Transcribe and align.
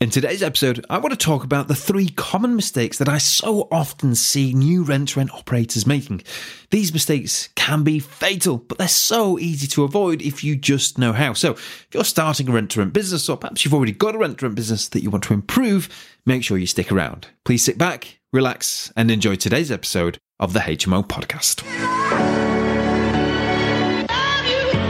In 0.00 0.10
today's 0.10 0.44
episode, 0.44 0.86
I 0.88 0.98
want 0.98 1.10
to 1.10 1.16
talk 1.16 1.42
about 1.42 1.66
the 1.66 1.74
three 1.74 2.08
common 2.10 2.54
mistakes 2.54 2.98
that 2.98 3.08
I 3.08 3.18
so 3.18 3.66
often 3.72 4.14
see 4.14 4.54
new 4.54 4.84
rent 4.84 5.16
rent 5.16 5.32
operators 5.32 5.88
making. 5.88 6.22
These 6.70 6.92
mistakes 6.92 7.48
can 7.56 7.82
be 7.82 7.98
fatal, 7.98 8.58
but 8.58 8.78
they're 8.78 8.86
so 8.86 9.40
easy 9.40 9.66
to 9.66 9.82
avoid 9.82 10.22
if 10.22 10.44
you 10.44 10.54
just 10.54 10.98
know 10.98 11.12
how. 11.12 11.32
So, 11.32 11.54
if 11.54 11.88
you're 11.92 12.04
starting 12.04 12.48
a 12.48 12.52
rent 12.52 12.70
to 12.72 12.78
rent 12.78 12.92
business, 12.92 13.28
or 13.28 13.36
perhaps 13.36 13.64
you've 13.64 13.74
already 13.74 13.90
got 13.90 14.14
a 14.14 14.18
rent 14.18 14.38
to 14.38 14.44
rent 14.46 14.54
business 14.54 14.88
that 14.90 15.02
you 15.02 15.10
want 15.10 15.24
to 15.24 15.34
improve, 15.34 15.88
make 16.24 16.44
sure 16.44 16.58
you 16.58 16.68
stick 16.68 16.92
around. 16.92 17.26
Please 17.44 17.64
sit 17.64 17.76
back, 17.76 18.20
relax, 18.32 18.92
and 18.94 19.10
enjoy 19.10 19.34
today's 19.34 19.72
episode 19.72 20.18
of 20.38 20.52
the 20.52 20.60
HMO 20.60 21.04
podcast. 21.08 21.62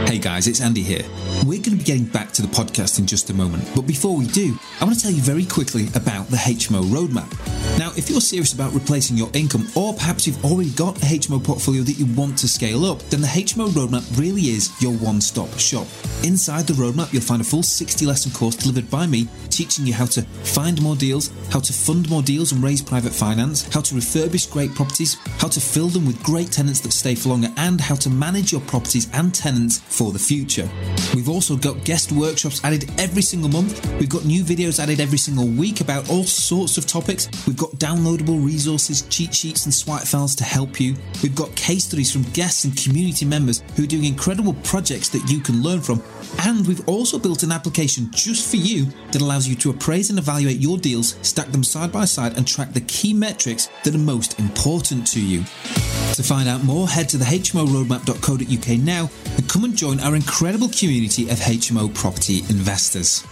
Hey 0.07 0.19
guys, 0.19 0.47
it's 0.47 0.61
Andy 0.61 0.83
here. 0.83 1.05
We're 1.45 1.61
going 1.61 1.71
to 1.71 1.77
be 1.77 1.83
getting 1.83 2.03
back 2.03 2.33
to 2.33 2.41
the 2.41 2.49
podcast 2.49 2.99
in 2.99 3.07
just 3.07 3.29
a 3.29 3.33
moment, 3.33 3.63
but 3.73 3.83
before 3.83 4.15
we 4.15 4.27
do, 4.27 4.59
I 4.81 4.83
want 4.83 4.97
to 4.97 5.01
tell 5.01 5.11
you 5.11 5.21
very 5.21 5.45
quickly 5.45 5.87
about 5.95 6.27
the 6.27 6.35
HMO 6.35 6.83
roadmap. 6.83 7.29
Now, 7.79 7.91
if 7.95 8.09
you're 8.09 8.19
serious 8.19 8.51
about 8.51 8.73
replacing 8.73 9.15
your 9.15 9.29
income, 9.33 9.65
or 9.73 9.93
perhaps 9.93 10.27
you've 10.27 10.43
already 10.43 10.71
got 10.71 10.97
a 10.97 11.05
HMO 11.05 11.41
portfolio 11.41 11.81
that 11.83 11.97
you 11.97 12.05
want 12.13 12.37
to 12.39 12.47
scale 12.49 12.83
up, 12.83 12.99
then 13.03 13.21
the 13.21 13.27
HMO 13.27 13.69
roadmap 13.69 14.19
really 14.19 14.41
is 14.49 14.69
your 14.81 14.91
one 14.91 15.21
stop 15.21 15.57
shop. 15.57 15.87
Inside 16.25 16.67
the 16.67 16.73
roadmap, 16.73 17.13
you'll 17.13 17.21
find 17.21 17.41
a 17.41 17.45
full 17.45 17.63
60 17.63 18.05
lesson 18.05 18.33
course 18.33 18.55
delivered 18.55 18.91
by 18.91 19.07
me, 19.07 19.29
teaching 19.49 19.85
you 19.85 19.93
how 19.93 20.05
to 20.07 20.21
find 20.43 20.81
more 20.81 20.97
deals, 20.97 21.31
how 21.51 21.61
to 21.61 21.71
fund 21.71 22.09
more 22.09 22.21
deals 22.21 22.51
and 22.51 22.61
raise 22.61 22.81
private 22.81 23.13
finance, 23.13 23.63
how 23.73 23.79
to 23.79 23.95
refurbish 23.95 24.51
great 24.51 24.75
properties, 24.75 25.15
how 25.37 25.47
to 25.47 25.61
fill 25.61 25.87
them 25.87 26.05
with 26.05 26.21
great 26.21 26.51
tenants 26.51 26.81
that 26.81 26.91
stay 26.91 27.15
for 27.15 27.29
longer, 27.29 27.49
and 27.55 27.79
how 27.79 27.95
to 27.95 28.09
manage 28.09 28.51
your 28.51 28.61
properties 28.61 29.09
and 29.13 29.33
tenants 29.33 29.79
for 29.79 30.11
the 30.11 30.19
future. 30.19 30.69
We've 31.15 31.28
also 31.29 31.55
got 31.55 31.83
guest 31.85 32.11
workshops 32.11 32.63
added 32.63 32.89
every 32.99 33.21
single 33.21 33.49
month. 33.49 33.85
We've 33.99 34.09
got 34.09 34.25
new 34.25 34.43
videos 34.43 34.79
added 34.79 34.99
every 34.99 35.17
single 35.17 35.47
week 35.47 35.81
about 35.81 36.09
all 36.09 36.23
sorts 36.23 36.77
of 36.77 36.85
topics. 36.85 37.29
We've 37.45 37.57
got 37.57 37.71
downloadable 37.71 38.43
resources, 38.43 39.03
cheat 39.03 39.33
sheets, 39.33 39.65
and 39.65 39.73
swipe 39.73 40.03
files 40.03 40.35
to 40.35 40.43
help 40.43 40.79
you. 40.79 40.95
We've 41.21 41.35
got 41.35 41.55
case 41.55 41.85
studies 41.85 42.11
from 42.11 42.23
guests 42.33 42.63
and 42.63 42.75
community 42.75 43.25
members 43.25 43.63
who 43.75 43.83
are 43.83 43.87
doing 43.87 44.05
incredible 44.05 44.53
projects 44.63 45.09
that 45.09 45.29
you 45.29 45.39
can 45.39 45.61
learn 45.61 45.81
from. 45.81 46.01
And 46.43 46.67
we've 46.67 46.87
also 46.87 47.19
built 47.19 47.43
an 47.43 47.51
application 47.51 48.09
just 48.11 48.49
for 48.49 48.57
you 48.57 48.85
that 49.11 49.21
allows 49.21 49.47
you 49.47 49.55
to 49.55 49.69
appraise 49.69 50.09
and 50.09 50.19
evaluate 50.19 50.57
your 50.57 50.77
deals, 50.77 51.15
stack 51.21 51.47
them 51.47 51.63
side 51.63 51.91
by 51.91 52.05
side, 52.05 52.37
and 52.37 52.47
track 52.47 52.73
the 52.73 52.81
key 52.81 53.13
metrics 53.13 53.69
that 53.83 53.95
are 53.95 53.99
most 53.99 54.39
important 54.39 55.05
to 55.07 55.21
you. 55.21 55.43
To 56.15 56.23
find 56.23 56.49
out 56.49 56.63
more, 56.63 56.87
head 56.87 57.07
to 57.09 57.17
the 57.17 57.23
hmoroadmap.co.uk 57.23 58.79
now 58.79 59.09
and 59.37 59.49
come 59.49 59.63
and 59.63 59.75
join 59.75 59.99
our 60.01 60.15
incredible 60.15 60.67
community 60.67 61.29
of 61.29 61.37
HMO 61.37 61.93
property 61.95 62.39
investors. 62.49 63.25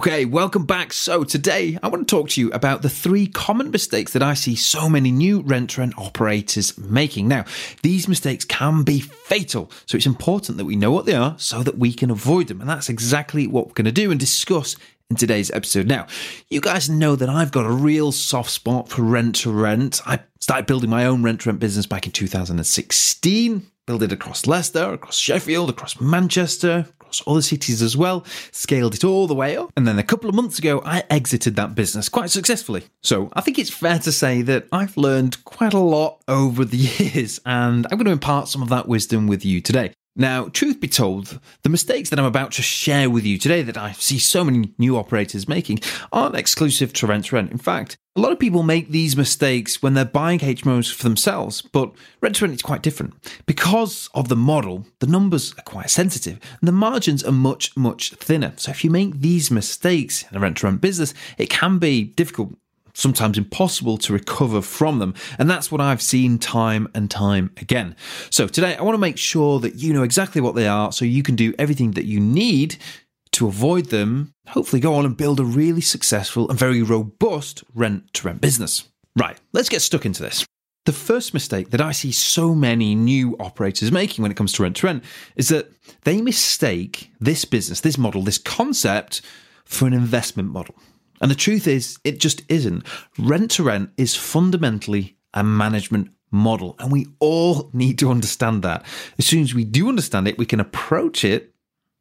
Okay, 0.00 0.24
welcome 0.24 0.64
back. 0.64 0.92
So, 0.92 1.24
today 1.24 1.76
I 1.82 1.88
want 1.88 2.08
to 2.08 2.16
talk 2.16 2.30
to 2.30 2.40
you 2.40 2.50
about 2.52 2.80
the 2.80 2.88
three 2.88 3.26
common 3.26 3.70
mistakes 3.70 4.12
that 4.12 4.22
I 4.22 4.34
see 4.34 4.54
so 4.56 4.88
many 4.88 5.10
new 5.10 5.40
rent 5.40 5.76
rent 5.76 5.92
operators 5.98 6.78
making. 6.78 7.28
Now, 7.28 7.44
these 7.82 8.08
mistakes 8.08 8.44
can 8.44 8.82
be 8.82 9.00
fatal, 9.00 9.70
so 9.84 9.96
it's 9.96 10.06
important 10.06 10.56
that 10.56 10.64
we 10.64 10.76
know 10.76 10.90
what 10.90 11.04
they 11.04 11.14
are 11.14 11.34
so 11.38 11.62
that 11.64 11.76
we 11.76 11.92
can 11.92 12.10
avoid 12.10 12.46
them. 12.46 12.60
And 12.60 12.70
that's 12.70 12.88
exactly 12.88 13.46
what 13.46 13.66
we're 13.66 13.74
going 13.74 13.84
to 13.86 13.92
do 13.92 14.10
and 14.10 14.18
discuss 14.18 14.76
in 15.10 15.16
today's 15.16 15.50
episode. 15.50 15.86
Now, 15.86 16.06
you 16.48 16.60
guys 16.60 16.88
know 16.88 17.16
that 17.16 17.28
I've 17.28 17.50
got 17.50 17.66
a 17.66 17.70
real 17.70 18.12
soft 18.12 18.50
spot 18.50 18.88
for 18.88 19.02
rent 19.02 19.34
to 19.36 19.50
rent. 19.50 20.00
I 20.06 20.20
started 20.40 20.66
building 20.66 20.88
my 20.88 21.04
own 21.04 21.22
rent 21.22 21.42
to 21.42 21.50
rent 21.50 21.58
business 21.58 21.84
back 21.84 22.06
in 22.06 22.12
2016, 22.12 23.66
built 23.86 24.02
it 24.02 24.12
across 24.12 24.46
Leicester, 24.46 24.92
across 24.92 25.18
Sheffield, 25.18 25.68
across 25.68 26.00
Manchester, 26.00 26.86
across 27.00 27.22
other 27.26 27.42
cities 27.42 27.82
as 27.82 27.96
well, 27.96 28.24
scaled 28.52 28.94
it 28.94 29.02
all 29.02 29.26
the 29.26 29.34
way 29.34 29.56
up. 29.56 29.72
And 29.76 29.86
then 29.86 29.98
a 29.98 30.04
couple 30.04 30.30
of 30.30 30.36
months 30.36 30.60
ago, 30.60 30.80
I 30.84 31.02
exited 31.10 31.56
that 31.56 31.74
business 31.74 32.08
quite 32.08 32.30
successfully. 32.30 32.84
So 33.02 33.30
I 33.32 33.40
think 33.40 33.58
it's 33.58 33.70
fair 33.70 33.98
to 33.98 34.12
say 34.12 34.42
that 34.42 34.68
I've 34.70 34.96
learned 34.96 35.44
quite 35.44 35.74
a 35.74 35.78
lot 35.78 36.22
over 36.28 36.64
the 36.64 36.76
years, 36.98 37.40
and 37.44 37.86
I'm 37.90 37.98
going 37.98 38.06
to 38.06 38.12
impart 38.12 38.48
some 38.48 38.62
of 38.62 38.68
that 38.68 38.86
wisdom 38.86 39.26
with 39.26 39.44
you 39.44 39.60
today. 39.60 39.92
Now, 40.16 40.48
truth 40.48 40.80
be 40.80 40.88
told, 40.88 41.38
the 41.62 41.68
mistakes 41.68 42.10
that 42.10 42.18
I'm 42.18 42.24
about 42.24 42.52
to 42.52 42.62
share 42.62 43.08
with 43.08 43.24
you 43.24 43.38
today 43.38 43.62
that 43.62 43.78
I 43.78 43.92
see 43.92 44.18
so 44.18 44.44
many 44.44 44.72
new 44.76 44.96
operators 44.96 45.48
making 45.48 45.80
aren't 46.12 46.34
exclusive 46.34 46.92
to 46.94 47.06
rent 47.06 47.26
to 47.26 47.36
rent. 47.36 47.52
In 47.52 47.58
fact, 47.58 47.96
a 48.16 48.20
lot 48.20 48.32
of 48.32 48.40
people 48.40 48.64
make 48.64 48.90
these 48.90 49.16
mistakes 49.16 49.80
when 49.80 49.94
they're 49.94 50.04
buying 50.04 50.40
HMOs 50.40 50.92
for 50.92 51.04
themselves, 51.04 51.62
but 51.62 51.92
rent 52.20 52.36
to 52.36 52.44
rent 52.44 52.56
is 52.56 52.62
quite 52.62 52.82
different. 52.82 53.14
Because 53.46 54.10
of 54.12 54.28
the 54.28 54.36
model, 54.36 54.84
the 54.98 55.06
numbers 55.06 55.54
are 55.56 55.62
quite 55.62 55.90
sensitive 55.90 56.40
and 56.60 56.66
the 56.66 56.72
margins 56.72 57.22
are 57.22 57.32
much, 57.32 57.76
much 57.76 58.10
thinner. 58.14 58.52
So 58.56 58.72
if 58.72 58.82
you 58.82 58.90
make 58.90 59.20
these 59.20 59.52
mistakes 59.52 60.24
in 60.28 60.36
a 60.36 60.40
rent 60.40 60.56
to 60.58 60.66
rent 60.66 60.80
business, 60.80 61.14
it 61.38 61.50
can 61.50 61.78
be 61.78 62.02
difficult 62.02 62.56
sometimes 63.00 63.38
impossible 63.38 63.96
to 63.98 64.12
recover 64.12 64.60
from 64.62 64.98
them. 64.98 65.14
And 65.38 65.48
that's 65.48 65.72
what 65.72 65.80
I've 65.80 66.02
seen 66.02 66.38
time 66.38 66.88
and 66.94 67.10
time 67.10 67.50
again. 67.56 67.96
So 68.28 68.46
today, 68.46 68.76
I 68.76 68.82
want 68.82 68.94
to 68.94 69.00
make 69.00 69.18
sure 69.18 69.58
that 69.60 69.76
you 69.76 69.92
know 69.92 70.02
exactly 70.02 70.40
what 70.40 70.54
they 70.54 70.68
are 70.68 70.92
so 70.92 71.04
you 71.04 71.22
can 71.22 71.34
do 71.34 71.54
everything 71.58 71.92
that 71.92 72.04
you 72.04 72.20
need 72.20 72.76
to 73.32 73.46
avoid 73.46 73.86
them, 73.86 74.34
hopefully, 74.48 74.80
go 74.80 74.94
on 74.94 75.06
and 75.06 75.16
build 75.16 75.38
a 75.38 75.44
really 75.44 75.80
successful 75.80 76.48
and 76.50 76.58
very 76.58 76.82
robust 76.82 77.62
rent 77.74 78.12
to 78.14 78.26
rent 78.26 78.40
business. 78.40 78.88
Right, 79.16 79.38
let's 79.52 79.68
get 79.68 79.82
stuck 79.82 80.04
into 80.04 80.22
this. 80.22 80.44
The 80.86 80.92
first 80.92 81.34
mistake 81.34 81.70
that 81.70 81.80
I 81.80 81.92
see 81.92 82.10
so 82.10 82.54
many 82.54 82.94
new 82.94 83.36
operators 83.38 83.92
making 83.92 84.22
when 84.22 84.30
it 84.30 84.36
comes 84.36 84.52
to 84.54 84.62
rent 84.62 84.76
to 84.76 84.86
rent 84.86 85.04
is 85.36 85.48
that 85.48 85.70
they 86.02 86.20
mistake 86.20 87.10
this 87.20 87.44
business, 87.44 87.80
this 87.80 87.98
model, 87.98 88.22
this 88.22 88.38
concept 88.38 89.22
for 89.64 89.86
an 89.86 89.92
investment 89.92 90.50
model. 90.50 90.74
And 91.20 91.30
the 91.30 91.36
truth 91.36 91.66
is, 91.66 91.98
it 92.04 92.20
just 92.20 92.42
isn't. 92.48 92.84
Rent 93.18 93.50
to 93.52 93.62
rent 93.62 93.90
is 93.96 94.16
fundamentally 94.16 95.16
a 95.34 95.44
management 95.44 96.10
model, 96.30 96.76
and 96.78 96.90
we 96.90 97.06
all 97.18 97.70
need 97.72 97.98
to 97.98 98.10
understand 98.10 98.62
that. 98.62 98.84
As 99.18 99.26
soon 99.26 99.42
as 99.42 99.54
we 99.54 99.64
do 99.64 99.88
understand 99.88 100.28
it, 100.28 100.38
we 100.38 100.46
can 100.46 100.60
approach 100.60 101.24
it, 101.24 101.54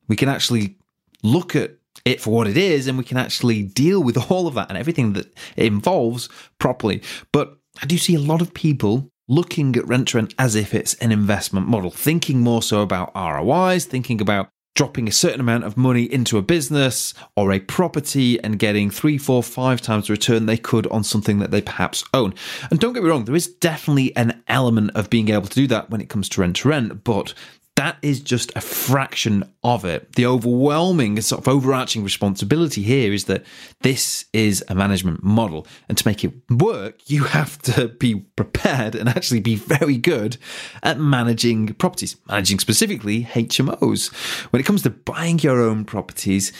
we 0.08 0.16
can 0.16 0.30
actually 0.30 0.78
look 1.24 1.56
at 1.56 1.72
it 2.06 2.22
for 2.22 2.32
what 2.32 2.48
it 2.48 2.58
is, 2.58 2.88
and 2.88 2.98
we 2.98 3.04
can 3.04 3.18
actually 3.18 3.64
deal 3.64 4.02
with 4.02 4.32
all 4.32 4.48
of 4.48 4.54
that 4.56 4.70
and 4.70 4.78
everything 4.78 5.14
that 5.14 5.28
it 5.56 5.66
involves 5.66 6.30
properly. 6.60 7.02
But 7.32 7.58
I 7.82 7.86
do 7.86 7.98
see 7.98 8.16
a 8.16 8.20
lot 8.20 8.42
of 8.42 8.54
people 8.54 9.12
looking 9.28 9.76
at 9.76 9.88
rent 9.88 10.10
to 10.10 10.18
rent 10.18 10.34
as 10.40 10.56
if 10.56 10.74
it's 10.74 10.96
an 10.96 11.12
investment 11.12 11.68
model, 11.68 11.92
thinking 11.92 12.42
more 12.42 12.64
so 12.64 12.82
about 12.82 13.14
ROIs, 13.16 13.86
thinking 13.86 14.22
about 14.22 14.50
dropping 14.76 15.08
a 15.08 15.12
certain 15.12 15.40
amount 15.40 15.64
of 15.64 15.76
money 15.76 16.04
into 16.04 16.38
a 16.38 16.42
business 16.42 17.14
or 17.36 17.52
a 17.52 17.60
property 17.60 18.42
and 18.44 18.60
getting 18.60 18.90
three, 18.90 19.18
four, 19.18 19.44
five 19.44 19.82
times 19.82 20.08
the 20.08 20.14
return 20.14 20.46
they 20.46 20.58
could 20.58 20.88
on 20.88 21.04
something 21.04 21.40
that 21.40 21.52
they 21.52 21.62
perhaps 21.62 22.04
own. 22.14 22.34
And 22.70 22.80
don't 22.80 22.94
get 22.94 23.04
me 23.04 23.10
wrong, 23.10 23.26
there 23.26 23.36
is 23.36 23.48
definitely 23.48 24.16
an 24.16 24.42
element 24.48 24.92
of 24.96 25.10
being 25.10 25.30
able 25.30 25.48
to 25.48 25.56
do 25.56 25.68
that 25.68 25.90
when 25.90 26.02
it 26.02 26.10
comes 26.10 26.30
to 26.30 26.42
rent 26.42 26.58
to 26.58 26.70
rent, 26.70 27.04
but 27.04 27.34
that 27.80 27.96
is 28.02 28.20
just 28.20 28.54
a 28.58 28.62
fraction 28.62 29.42
of 29.64 29.86
it. 29.86 30.14
The 30.16 30.26
overwhelming, 30.26 31.22
sort 31.22 31.40
of 31.40 31.48
overarching 31.48 32.04
responsibility 32.04 32.82
here 32.82 33.14
is 33.14 33.24
that 33.26 33.46
this 33.84 34.26
is 34.34 34.62
a 34.68 34.76
management 34.76 35.24
model. 35.24 35.66
And 35.88 35.98
to 35.98 36.06
make 36.06 36.26
it 36.26 36.34
work, 36.50 37.10
you 37.10 37.24
have 37.24 37.58
to 37.62 37.88
be 37.88 38.16
prepared 38.16 38.96
and 38.96 39.08
actually 39.08 39.40
be 39.40 39.56
very 39.56 39.96
good 39.96 40.36
at 40.84 41.00
managing 41.00 41.68
properties, 41.76 42.18
managing 42.28 42.60
specifically 42.60 43.24
HMOs. 43.24 44.12
When 44.52 44.60
it 44.60 44.66
comes 44.66 44.84
to 44.84 44.90
buying 44.90 45.40
your 45.40 45.62
own 45.62 45.86
properties, 45.86 46.52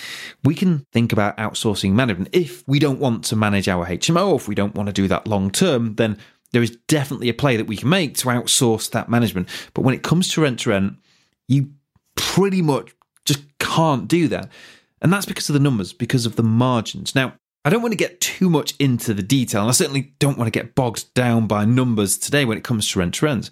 we 0.46 0.56
can 0.56 0.86
think 0.94 1.12
about 1.12 1.36
outsourcing 1.36 1.92
management. 1.92 2.30
If 2.32 2.66
we 2.66 2.80
don't 2.80 3.02
want 3.02 3.26
to 3.26 3.36
manage 3.36 3.68
our 3.68 3.86
HMO, 3.86 4.30
or 4.30 4.36
if 4.36 4.48
we 4.48 4.56
don't 4.56 4.74
want 4.74 4.88
to 4.88 4.94
do 4.94 5.10
that 5.10 5.28
long 5.28 5.52
term, 5.52 5.96
then 5.96 6.18
there 6.54 6.64
is 6.64 6.78
definitely 6.88 7.28
a 7.28 7.34
play 7.34 7.58
that 7.58 7.68
we 7.68 7.76
can 7.76 7.90
make 7.90 8.16
to 8.20 8.28
outsource 8.28 8.90
that 8.92 9.10
management. 9.10 9.50
But 9.74 9.82
when 9.82 9.94
it 9.94 10.02
comes 10.02 10.30
to 10.30 10.42
rent 10.42 10.62
to 10.62 10.70
rent, 10.70 10.94
you 11.50 11.72
pretty 12.16 12.62
much 12.62 12.96
just 13.26 13.44
can't 13.60 14.08
do 14.08 14.30
that. 14.30 14.50
And 15.02 15.12
that's 15.12 15.26
because 15.26 15.50
of 15.50 15.54
the 15.54 15.60
numbers, 15.60 15.92
because 15.92 16.26
of 16.26 16.36
the 16.36 16.44
margins. 16.44 17.16
Now, 17.16 17.34
I 17.66 17.70
don't 17.70 17.82
want 17.82 17.92
to 17.92 17.98
get 17.98 18.22
too 18.22 18.50
much 18.50 18.74
into 18.80 19.14
the 19.14 19.24
detail, 19.24 19.62
and 19.62 19.70
I 19.70 19.74
certainly 19.74 20.14
don't 20.20 20.38
want 20.38 20.48
to 20.48 20.58
get 20.58 20.76
bogged 20.76 21.14
down 21.14 21.48
by 21.48 21.66
numbers 21.66 22.18
today 22.18 22.46
when 22.46 22.58
it 22.58 22.64
comes 22.64 22.90
to 22.90 23.00
rent 23.00 23.16
to 23.16 23.26
rent. 23.26 23.50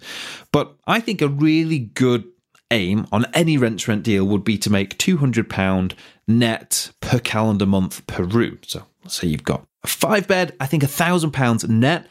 But 0.50 0.74
I 0.86 1.00
think 1.00 1.20
a 1.20 1.28
really 1.28 1.78
good 1.78 2.24
aim 2.70 3.06
on 3.12 3.26
any 3.34 3.58
rent 3.58 3.80
to 3.80 3.90
rent 3.90 4.04
deal 4.04 4.24
would 4.24 4.44
be 4.44 4.58
to 4.58 4.70
make 4.70 4.98
£200 4.98 5.92
net 6.26 6.90
per 7.00 7.18
calendar 7.18 7.66
month 7.66 8.06
per 8.06 8.24
room. 8.24 8.58
So 8.62 8.84
let's 9.02 9.14
say 9.14 9.28
you've 9.28 9.44
got 9.44 9.66
a 9.82 9.86
five 9.86 10.26
bed, 10.26 10.54
I 10.60 10.66
think 10.66 10.82
£1,000 10.82 11.68
net 11.68 12.06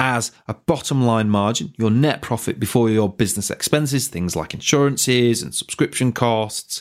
as 0.00 0.32
a 0.48 0.54
bottom 0.54 1.04
line 1.04 1.28
margin, 1.28 1.74
your 1.76 1.90
net 1.90 2.22
profit 2.22 2.58
before 2.58 2.88
your 2.88 3.06
business 3.06 3.50
expenses, 3.50 4.08
things 4.08 4.34
like 4.34 4.54
insurances 4.54 5.42
and 5.42 5.54
subscription 5.54 6.10
costs. 6.10 6.80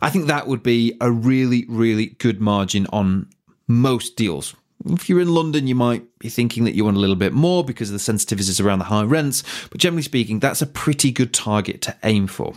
I 0.00 0.08
think 0.08 0.26
that 0.26 0.46
would 0.46 0.62
be 0.62 0.96
a 0.98 1.12
really, 1.12 1.66
really 1.68 2.06
good 2.06 2.40
margin 2.40 2.86
on 2.86 3.28
most 3.68 4.16
deals. 4.16 4.56
If 4.86 5.10
you're 5.10 5.20
in 5.20 5.34
London, 5.34 5.66
you 5.66 5.74
might 5.74 6.04
be 6.18 6.30
thinking 6.30 6.64
that 6.64 6.74
you 6.74 6.86
want 6.86 6.96
a 6.96 7.00
little 7.00 7.16
bit 7.16 7.34
more 7.34 7.64
because 7.64 7.90
of 7.90 7.92
the 7.92 8.12
sensitivities 8.12 8.64
around 8.64 8.78
the 8.78 8.86
high 8.86 9.04
rents, 9.04 9.42
but 9.68 9.78
generally 9.78 10.02
speaking, 10.02 10.40
that's 10.40 10.62
a 10.62 10.66
pretty 10.66 11.12
good 11.12 11.34
target 11.34 11.82
to 11.82 11.96
aim 12.02 12.26
for. 12.26 12.54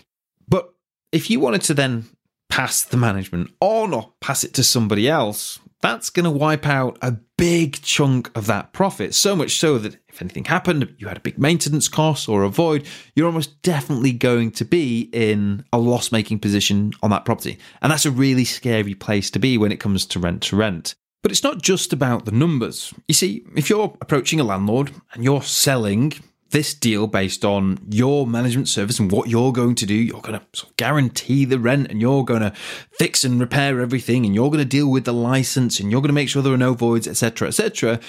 But 0.47 0.73
if 1.11 1.29
you 1.29 1.41
wanted 1.41 1.63
to 1.63 1.73
then 1.73 2.05
pass 2.49 2.81
the 2.81 2.97
management 2.97 3.51
on 3.59 3.93
or 3.93 4.13
pass 4.21 4.45
it 4.45 4.53
to 4.53 4.63
somebody 4.63 5.09
else, 5.09 5.59
that's 5.81 6.09
going 6.09 6.23
to 6.23 6.31
wipe 6.31 6.65
out 6.65 6.97
a 7.01 7.17
big 7.37 7.81
chunk 7.81 8.35
of 8.35 8.47
that 8.47 8.73
profit. 8.73 9.13
So 9.13 9.35
much 9.35 9.59
so 9.59 9.77
that 9.77 9.97
if 10.07 10.21
anything 10.21 10.45
happened, 10.45 10.95
you 10.97 11.07
had 11.07 11.17
a 11.17 11.21
big 11.21 11.37
maintenance 11.37 11.87
cost 11.87 12.27
or 12.27 12.43
a 12.43 12.49
void, 12.49 12.87
you're 13.15 13.27
almost 13.27 13.61
definitely 13.61 14.11
going 14.11 14.51
to 14.51 14.65
be 14.65 15.09
in 15.13 15.63
a 15.71 15.77
loss 15.77 16.11
making 16.11 16.39
position 16.39 16.93
on 17.03 17.11
that 17.11 17.25
property. 17.25 17.59
And 17.81 17.91
that's 17.91 18.05
a 18.05 18.11
really 18.11 18.45
scary 18.45 18.95
place 18.95 19.29
to 19.31 19.39
be 19.39 19.57
when 19.57 19.71
it 19.71 19.79
comes 19.79 20.05
to 20.07 20.19
rent 20.19 20.41
to 20.43 20.55
rent. 20.55 20.95
But 21.21 21.31
it's 21.31 21.43
not 21.43 21.61
just 21.61 21.93
about 21.93 22.25
the 22.25 22.31
numbers. 22.31 22.93
You 23.07 23.13
see, 23.13 23.45
if 23.55 23.69
you're 23.69 23.95
approaching 24.01 24.39
a 24.39 24.43
landlord 24.43 24.91
and 25.13 25.23
you're 25.23 25.41
selling 25.41 26.13
this 26.51 26.73
deal 26.73 27.07
based 27.07 27.43
on 27.43 27.79
your 27.89 28.25
management 28.25 28.69
service 28.69 28.99
and 28.99 29.11
what 29.11 29.29
you're 29.29 29.51
going 29.51 29.75
to 29.75 29.85
do. 29.85 29.93
You're 29.93 30.21
going 30.21 30.39
to 30.39 30.45
sort 30.53 30.71
of 30.71 30.77
guarantee 30.77 31.45
the 31.45 31.59
rent 31.59 31.91
and 31.91 32.01
you're 32.01 32.23
going 32.23 32.41
to 32.41 32.53
fix 32.91 33.23
and 33.23 33.39
repair 33.39 33.81
everything 33.81 34.25
and 34.25 34.33
you're 34.33 34.49
going 34.49 34.59
to 34.59 34.65
deal 34.65 34.89
with 34.89 35.05
the 35.05 35.13
license 35.13 35.79
and 35.79 35.91
you're 35.91 36.01
going 36.01 36.09
to 36.09 36.13
make 36.13 36.29
sure 36.29 36.41
there 36.41 36.53
are 36.53 36.57
no 36.57 36.73
voids, 36.73 37.07
etc., 37.07 37.49
etc. 37.49 37.99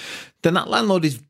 Then 0.41 0.53
that 0.53 0.69
landlord 0.69 1.05
is 1.05 1.21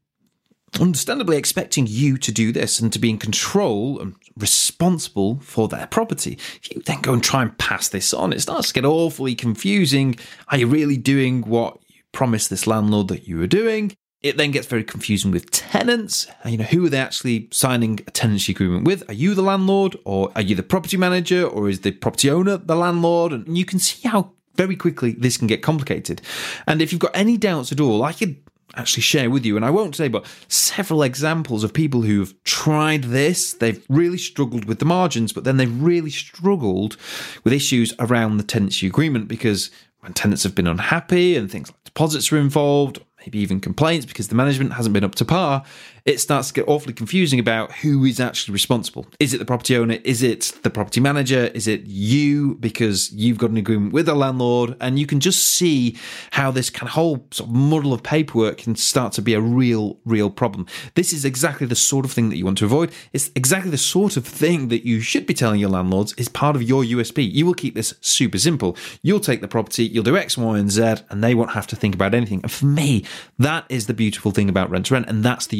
understandably 0.80 1.38
expecting 1.38 1.88
you 1.88 2.18
to 2.18 2.32
do 2.32 2.52
this 2.52 2.80
and 2.80 2.94
to 2.94 3.00
be 3.00 3.10
in 3.10 3.18
control 3.18 4.00
and 4.00 4.16
responsible 4.38 5.40
for 5.40 5.68
their 5.68 5.88
property. 5.88 6.34
If 6.34 6.76
you 6.76 6.82
then 6.86 7.02
go 7.02 7.14
and 7.14 7.24
try 7.24 7.42
and 7.42 7.58
pass 7.58 7.90
this 7.90 8.14
on, 8.14 8.34
it 8.34 8.42
starts 8.42 8.68
to 8.70 8.74
get 8.74 8.86
awfully 8.86 9.36
confusing. 9.36 10.18
Are 10.50 10.58
you 10.58 10.68
really 10.68 10.98
doing 10.98 11.42
what 11.42 11.80
you 11.88 12.02
promised 12.12 12.50
this 12.50 12.68
landlord 12.68 13.08
that 13.08 13.28
you 13.28 13.38
were 13.38 13.48
doing? 13.48 13.96
It 14.22 14.36
then 14.36 14.52
gets 14.52 14.68
very 14.68 14.84
confusing 14.84 15.32
with 15.32 15.50
tenants. 15.50 16.28
You 16.46 16.58
know, 16.58 16.66
who 16.66 16.86
are 16.86 16.90
they 16.90 17.00
actually 17.00 17.48
signing 17.52 18.00
a 18.06 18.12
tenancy 18.12 18.52
agreement 18.52 18.84
with? 18.86 19.10
Are 19.10 19.14
you 19.14 19.34
the 19.34 19.42
landlord 19.42 19.96
or 20.04 20.32
are 20.36 20.42
you 20.42 20.56
the 20.56 20.64
property 20.64 20.98
manager 20.98 21.46
or 21.46 21.70
is 21.70 21.82
the 21.82 21.92
property 21.92 22.30
owner 22.30 22.58
the 22.58 22.76
landlord? 22.76 23.32
And 23.32 23.58
you 23.58 23.64
can 23.64 23.80
see 23.80 24.08
how 24.08 24.34
very 24.56 24.76
quickly 24.76 25.14
this 25.14 25.38
can 25.38 25.48
get 25.48 25.62
complicated. 25.62 26.22
And 26.68 26.82
if 26.82 26.92
you've 26.92 27.00
got 27.00 27.16
any 27.16 27.38
doubts 27.38 27.72
at 27.72 27.80
all, 27.80 28.04
I 28.04 28.12
could 28.12 28.36
actually 28.76 29.02
share 29.02 29.30
with 29.30 29.46
you, 29.46 29.56
and 29.56 29.66
I 29.66 29.70
won't 29.70 29.96
say, 29.96 30.10
but 30.10 30.26
several 30.48 31.02
examples 31.02 31.64
of 31.64 31.74
people 31.74 32.02
who've 32.02 32.34
tried 32.44 33.06
this. 33.06 33.54
They've 33.54 33.84
really 33.90 34.18
struggled 34.18 34.66
with 34.66 34.80
the 34.80 34.86
margins, 34.86 35.34
but 35.34 35.44
then 35.44 35.58
they've 35.58 35.82
really 35.82 36.12
struggled 36.12 36.98
with 37.44 37.54
issues 37.54 37.94
around 38.00 38.38
the 38.38 38.44
tenancy 38.44 38.86
agreement 38.86 39.28
because 39.28 39.72
when 40.02 40.14
tenants 40.14 40.44
have 40.44 40.56
been 40.56 40.68
unhappy 40.68 41.36
and 41.36 41.50
things 41.50 41.70
like 41.70 41.84
deposits 41.84 42.32
are 42.32 42.38
involved, 42.38 43.00
maybe 43.22 43.40
even 43.40 43.60
complaints 43.60 44.06
because 44.06 44.28
the 44.28 44.36
management 44.36 44.74
hasn't 44.74 44.94
been 44.94 45.04
up 45.04 45.16
to 45.16 45.26
par, 45.26 45.64
it 46.10 46.20
starts 46.20 46.48
to 46.48 46.56
get 46.56 46.68
awfully 46.68 46.92
confusing 46.92 47.40
about 47.40 47.72
who 47.72 48.04
is 48.04 48.20
actually 48.20 48.52
responsible. 48.52 49.06
Is 49.20 49.36
it 49.36 49.38
the 49.38 49.46
property 49.46 49.78
owner? 49.78 50.00
Is 50.04 50.24
it 50.24 50.54
the 50.64 50.72
property 50.72 51.00
manager? 51.00 51.52
Is 51.54 51.68
it 51.68 51.82
you 51.86 52.56
because 52.56 53.12
you've 53.12 53.38
got 53.38 53.52
an 53.52 53.58
agreement 53.58 53.94
with 53.94 54.08
the 54.08 54.16
landlord? 54.16 54.76
And 54.82 54.98
you 54.98 55.06
can 55.06 55.20
just 55.20 55.44
see 55.44 55.96
how 56.32 56.50
this 56.50 56.72
kind 56.72 56.90
of 56.90 56.94
whole 56.94 57.28
sort 57.30 57.48
of 57.48 57.56
muddle 57.56 57.94
of 57.94 58.02
paperwork 58.02 58.58
can 58.58 58.76
start 58.76 59.14
to 59.14 59.22
be 59.22 59.36
a 59.36 59.40
real, 59.40 60.00
real 60.04 60.32
problem. 60.32 60.66
This 60.96 61.14
is 61.14 61.26
exactly 61.26 61.68
the 61.68 61.76
sort 61.76 62.06
of 62.06 62.12
thing 62.12 62.30
that 62.30 62.38
you 62.38 62.46
want 62.46 62.58
to 62.58 62.66
avoid. 62.66 62.92
It's 63.14 63.30
exactly 63.36 63.70
the 63.70 63.78
sort 63.78 64.18
of 64.18 64.26
thing 64.26 64.70
that 64.70 64.88
you 64.88 65.02
should 65.02 65.28
be 65.28 65.36
telling 65.36 65.60
your 65.60 65.70
landlords 65.70 66.14
is 66.14 66.28
part 66.28 66.56
of 66.56 66.64
your 66.64 66.84
USP. 66.84 67.32
You 67.32 67.46
will 67.46 67.54
keep 67.54 67.76
this 67.76 67.94
super 68.02 68.40
simple. 68.40 68.76
You'll 69.04 69.20
take 69.20 69.42
the 69.42 69.48
property, 69.48 69.86
you'll 69.86 70.04
do 70.04 70.18
X, 70.18 70.40
Y, 70.40 70.58
and 70.58 70.72
Z, 70.72 71.04
and 71.12 71.24
they 71.24 71.36
won't 71.36 71.52
have 71.52 71.68
to 71.68 71.76
think 71.76 71.94
about 71.94 72.16
anything. 72.16 72.40
And 72.42 72.52
for 72.52 72.66
me, 72.66 73.06
that 73.38 73.66
is 73.70 73.86
the 73.86 73.94
beautiful 73.94 74.32
thing 74.32 74.50
about 74.50 74.72
rent 74.72 74.88
to 74.88 74.96
rent, 74.96 75.08
and 75.08 75.24
that's 75.24 75.46
the 75.46 75.58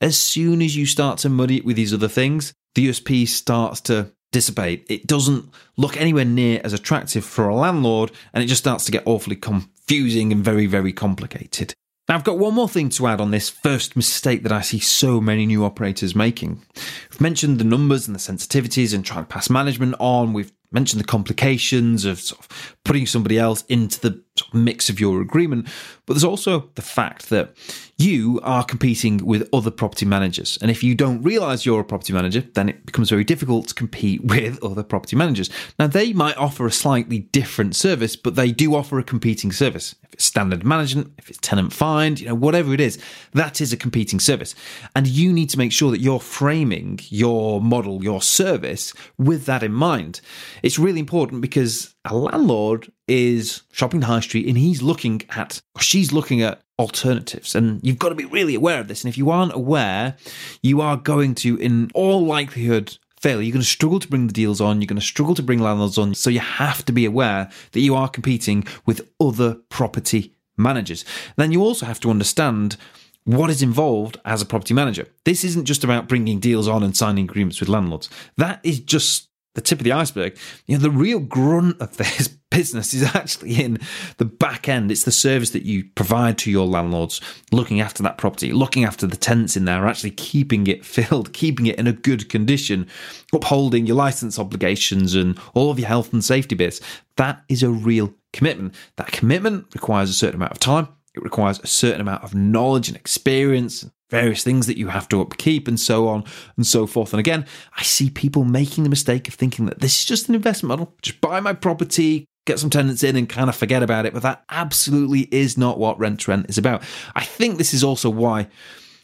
As 0.00 0.18
soon 0.18 0.62
as 0.62 0.76
you 0.76 0.86
start 0.86 1.18
to 1.20 1.28
muddy 1.28 1.58
it 1.58 1.64
with 1.64 1.76
these 1.76 1.94
other 1.94 2.08
things, 2.08 2.52
the 2.74 2.88
USP 2.88 3.26
starts 3.28 3.80
to 3.82 4.12
dissipate. 4.32 4.86
It 4.88 5.06
doesn't 5.06 5.48
look 5.76 5.96
anywhere 5.96 6.24
near 6.24 6.60
as 6.62 6.72
attractive 6.72 7.24
for 7.24 7.48
a 7.48 7.54
landlord, 7.54 8.12
and 8.32 8.42
it 8.42 8.48
just 8.48 8.62
starts 8.62 8.84
to 8.84 8.92
get 8.92 9.06
awfully 9.06 9.36
confusing 9.36 10.32
and 10.32 10.44
very, 10.44 10.66
very 10.66 10.92
complicated. 10.92 11.74
Now, 12.08 12.14
I've 12.14 12.24
got 12.24 12.38
one 12.38 12.54
more 12.54 12.68
thing 12.68 12.88
to 12.90 13.06
add 13.08 13.20
on 13.20 13.32
this 13.32 13.50
first 13.50 13.96
mistake 13.96 14.44
that 14.44 14.52
I 14.52 14.60
see 14.60 14.78
so 14.78 15.20
many 15.20 15.44
new 15.44 15.64
operators 15.64 16.14
making. 16.14 16.62
We've 17.10 17.20
mentioned 17.20 17.58
the 17.58 17.64
numbers 17.64 18.06
and 18.06 18.14
the 18.14 18.20
sensitivities 18.20 18.94
and 18.94 19.04
trying 19.04 19.24
to 19.24 19.28
pass 19.28 19.50
management 19.50 19.96
on. 19.98 20.32
We've 20.32 20.52
mentioned 20.70 21.00
the 21.00 21.06
complications 21.06 22.04
of, 22.04 22.20
sort 22.20 22.40
of 22.40 22.76
putting 22.84 23.06
somebody 23.06 23.38
else 23.38 23.64
into 23.68 24.00
the 24.00 24.22
sort 24.38 24.52
of 24.52 24.60
mix 24.60 24.88
of 24.88 25.00
your 25.00 25.20
agreement, 25.20 25.68
but 26.06 26.14
there's 26.14 26.24
also 26.24 26.70
the 26.74 26.82
fact 26.82 27.30
that 27.30 27.56
you 27.98 28.40
are 28.42 28.64
competing 28.64 29.24
with 29.24 29.48
other 29.52 29.70
property 29.70 30.06
managers. 30.06 30.58
And 30.60 30.70
if 30.70 30.82
you 30.82 30.94
don't 30.94 31.22
realize 31.22 31.64
you're 31.64 31.80
a 31.80 31.84
property 31.84 32.12
manager, 32.12 32.42
then 32.54 32.68
it 32.68 32.84
becomes 32.84 33.10
very 33.10 33.24
difficult 33.24 33.68
to 33.68 33.74
compete 33.74 34.24
with 34.24 34.62
other 34.62 34.82
property 34.82 35.16
managers. 35.16 35.50
Now, 35.78 35.86
they 35.86 36.12
might 36.12 36.36
offer 36.36 36.66
a 36.66 36.72
slightly 36.72 37.20
different 37.20 37.74
service, 37.74 38.16
but 38.16 38.34
they 38.34 38.52
do 38.52 38.74
offer 38.74 38.98
a 38.98 39.04
competing 39.04 39.52
service. 39.52 39.94
If 40.04 40.14
it's 40.14 40.24
standard 40.24 40.64
management, 40.64 41.12
if 41.18 41.28
it's 41.28 41.38
tenant 41.38 41.72
find, 41.72 42.20
you 42.20 42.28
know, 42.28 42.34
whatever 42.34 42.74
it 42.74 42.80
is, 42.80 42.98
that 43.32 43.60
is 43.60 43.72
a 43.72 43.76
competing 43.76 44.20
service. 44.20 44.54
And 44.94 45.06
you 45.06 45.32
need 45.32 45.50
to 45.50 45.58
make 45.58 45.72
sure 45.72 45.90
that 45.90 46.00
you're 46.00 46.20
framing 46.20 47.00
your 47.08 47.60
model, 47.60 48.02
your 48.02 48.22
service 48.22 48.92
with 49.18 49.46
that 49.46 49.62
in 49.62 49.72
mind. 49.72 50.20
It's 50.62 50.78
really 50.78 51.00
important 51.00 51.40
because 51.40 51.94
a 52.04 52.16
landlord 52.16 52.92
is 53.08 53.62
shopping 53.72 54.00
the 54.00 54.06
high 54.06 54.20
street 54.20 54.46
and 54.46 54.58
he's 54.58 54.82
looking 54.82 55.22
at, 55.30 55.60
or 55.74 55.80
she's 55.80 56.12
looking 56.12 56.42
at 56.42 56.62
alternatives. 56.78 57.54
And 57.54 57.80
you've 57.82 57.98
got 57.98 58.10
to 58.10 58.14
be 58.14 58.24
really 58.24 58.54
aware 58.54 58.80
of 58.80 58.88
this. 58.88 59.04
And 59.04 59.08
if 59.08 59.16
you 59.16 59.30
aren't 59.30 59.54
aware, 59.54 60.16
you 60.62 60.80
are 60.80 60.96
going 60.96 61.34
to, 61.36 61.56
in 61.56 61.90
all 61.94 62.24
likelihood, 62.24 62.98
fail. 63.20 63.40
You're 63.40 63.52
going 63.52 63.62
to 63.62 63.68
struggle 63.68 64.00
to 64.00 64.08
bring 64.08 64.26
the 64.26 64.32
deals 64.32 64.60
on. 64.60 64.80
You're 64.80 64.86
going 64.86 65.00
to 65.00 65.06
struggle 65.06 65.34
to 65.36 65.42
bring 65.42 65.60
landlords 65.60 65.98
on. 65.98 66.14
So 66.14 66.30
you 66.30 66.40
have 66.40 66.84
to 66.84 66.92
be 66.92 67.04
aware 67.04 67.50
that 67.72 67.80
you 67.80 67.94
are 67.94 68.08
competing 68.08 68.66
with 68.84 69.08
other 69.20 69.54
property 69.68 70.32
managers. 70.56 71.04
Then 71.36 71.52
you 71.52 71.62
also 71.62 71.86
have 71.86 72.00
to 72.00 72.10
understand 72.10 72.76
what 73.24 73.50
is 73.50 73.62
involved 73.62 74.20
as 74.24 74.40
a 74.40 74.46
property 74.46 74.74
manager. 74.74 75.08
This 75.24 75.44
isn't 75.44 75.64
just 75.64 75.82
about 75.82 76.08
bringing 76.08 76.38
deals 76.38 76.68
on 76.68 76.82
and 76.82 76.96
signing 76.96 77.24
agreements 77.24 77.58
with 77.58 77.68
landlords. 77.68 78.08
That 78.36 78.60
is 78.62 78.78
just 78.78 79.28
the 79.54 79.60
tip 79.60 79.80
of 79.80 79.84
the 79.84 79.92
iceberg. 79.92 80.38
You 80.66 80.76
know, 80.76 80.82
the 80.82 80.90
real 80.90 81.18
grunt 81.18 81.80
of 81.80 81.96
this 81.96 82.28
business 82.56 82.94
is 82.94 83.02
actually 83.14 83.62
in 83.62 83.78
the 84.16 84.24
back 84.24 84.66
end. 84.66 84.90
It's 84.90 85.04
the 85.04 85.12
service 85.12 85.50
that 85.50 85.64
you 85.66 85.84
provide 85.94 86.38
to 86.38 86.50
your 86.50 86.66
landlords, 86.66 87.20
looking 87.52 87.82
after 87.82 88.02
that 88.02 88.16
property, 88.16 88.50
looking 88.50 88.82
after 88.82 89.06
the 89.06 89.16
tenants 89.16 89.58
in 89.58 89.66
there, 89.66 89.86
actually 89.86 90.12
keeping 90.12 90.66
it 90.66 90.82
filled, 90.82 91.34
keeping 91.34 91.66
it 91.66 91.78
in 91.78 91.86
a 91.86 91.92
good 91.92 92.30
condition, 92.30 92.88
upholding 93.34 93.84
your 93.84 93.96
license 93.96 94.38
obligations 94.38 95.14
and 95.14 95.38
all 95.52 95.70
of 95.70 95.78
your 95.78 95.88
health 95.88 96.14
and 96.14 96.24
safety 96.24 96.54
bits. 96.54 96.80
That 97.18 97.44
is 97.50 97.62
a 97.62 97.68
real 97.68 98.14
commitment. 98.32 98.74
That 98.96 99.12
commitment 99.12 99.66
requires 99.74 100.08
a 100.08 100.14
certain 100.14 100.36
amount 100.36 100.52
of 100.52 100.58
time. 100.58 100.88
It 101.14 101.22
requires 101.22 101.60
a 101.60 101.66
certain 101.66 102.00
amount 102.00 102.24
of 102.24 102.34
knowledge 102.34 102.88
and 102.88 102.96
experience, 102.96 103.86
various 104.10 104.42
things 104.42 104.66
that 104.66 104.78
you 104.78 104.88
have 104.88 105.08
to 105.08 105.20
upkeep, 105.20 105.68
and 105.68 105.78
so 105.78 106.08
on 106.08 106.24
and 106.56 106.66
so 106.66 106.86
forth. 106.86 107.12
And 107.12 107.20
again, 107.20 107.44
I 107.76 107.82
see 107.82 108.08
people 108.08 108.44
making 108.44 108.84
the 108.84 108.90
mistake 108.90 109.28
of 109.28 109.34
thinking 109.34 109.66
that 109.66 109.80
this 109.80 109.98
is 109.98 110.04
just 110.06 110.28
an 110.28 110.34
investment 110.34 110.68
model. 110.68 110.94
Just 111.02 111.20
buy 111.20 111.40
my 111.40 111.52
property, 111.52 112.26
get 112.46 112.58
some 112.58 112.70
tenants 112.70 113.02
in, 113.02 113.16
and 113.16 113.28
kind 113.28 113.50
of 113.50 113.56
forget 113.56 113.82
about 113.82 114.06
it. 114.06 114.14
But 114.14 114.22
that 114.22 114.44
absolutely 114.48 115.28
is 115.30 115.58
not 115.58 115.78
what 115.78 115.98
rent 115.98 116.20
to 116.20 116.30
rent 116.30 116.46
is 116.48 116.56
about. 116.56 116.82
I 117.14 117.24
think 117.24 117.58
this 117.58 117.74
is 117.74 117.84
also 117.84 118.08
why 118.08 118.48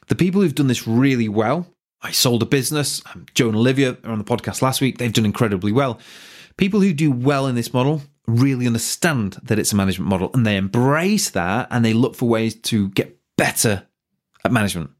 the 0.08 0.14
people 0.14 0.40
who've 0.40 0.54
done 0.54 0.68
this 0.68 0.88
really 0.88 1.28
well. 1.28 1.66
I 2.04 2.10
sold 2.10 2.42
a 2.42 2.46
business. 2.46 3.00
Um, 3.14 3.26
Joe 3.34 3.48
and 3.48 3.56
Olivia 3.56 3.96
are 4.02 4.10
on 4.10 4.18
the 4.18 4.24
podcast 4.24 4.60
last 4.60 4.80
week. 4.80 4.98
They've 4.98 5.12
done 5.12 5.24
incredibly 5.24 5.70
well. 5.70 6.00
People 6.56 6.80
who 6.80 6.92
do 6.92 7.12
well 7.12 7.46
in 7.46 7.54
this 7.54 7.72
model 7.72 8.02
really 8.26 8.66
understand 8.66 9.38
that 9.42 9.58
it's 9.58 9.72
a 9.72 9.76
management 9.76 10.08
model 10.08 10.30
and 10.34 10.46
they 10.46 10.56
embrace 10.56 11.30
that 11.30 11.68
and 11.70 11.84
they 11.84 11.92
look 11.92 12.14
for 12.14 12.28
ways 12.28 12.54
to 12.54 12.88
get 12.90 13.18
better 13.36 13.86
at 14.44 14.52
management. 14.52 14.90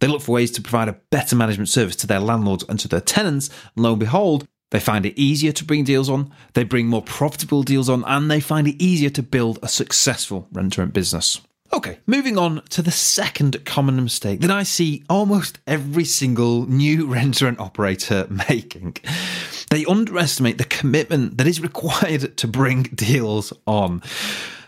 They 0.00 0.06
look 0.06 0.22
for 0.22 0.32
ways 0.32 0.50
to 0.52 0.62
provide 0.62 0.88
a 0.88 1.00
better 1.10 1.36
management 1.36 1.68
service 1.68 1.96
to 1.96 2.06
their 2.06 2.20
landlords 2.20 2.64
and 2.68 2.78
to 2.80 2.88
their 2.88 3.00
tenants. 3.00 3.50
And 3.76 3.84
lo 3.84 3.90
and 3.92 4.00
behold, 4.00 4.46
They 4.70 4.80
find 4.80 5.04
it 5.04 5.18
easier 5.18 5.52
to 5.52 5.64
bring 5.64 5.84
deals 5.84 6.08
on, 6.08 6.32
they 6.54 6.64
bring 6.64 6.86
more 6.86 7.02
profitable 7.02 7.62
deals 7.62 7.88
on, 7.88 8.04
and 8.04 8.30
they 8.30 8.40
find 8.40 8.68
it 8.68 8.82
easier 8.82 9.10
to 9.10 9.22
build 9.22 9.58
a 9.62 9.68
successful 9.68 10.48
rent 10.52 10.78
rent 10.78 10.92
business. 10.92 11.40
Okay, 11.72 11.98
moving 12.06 12.36
on 12.36 12.62
to 12.70 12.82
the 12.82 12.90
second 12.90 13.64
common 13.64 14.02
mistake 14.02 14.40
that 14.40 14.50
I 14.50 14.64
see 14.64 15.04
almost 15.08 15.60
every 15.68 16.04
single 16.04 16.66
new 16.66 17.06
rent 17.06 17.34
to 17.34 17.44
rent 17.44 17.60
operator 17.60 18.26
making. 18.48 18.96
They 19.70 19.84
underestimate 19.84 20.58
the 20.58 20.64
commitment 20.64 21.38
that 21.38 21.46
is 21.46 21.60
required 21.60 22.36
to 22.38 22.48
bring 22.48 22.82
deals 22.94 23.52
on. 23.66 24.02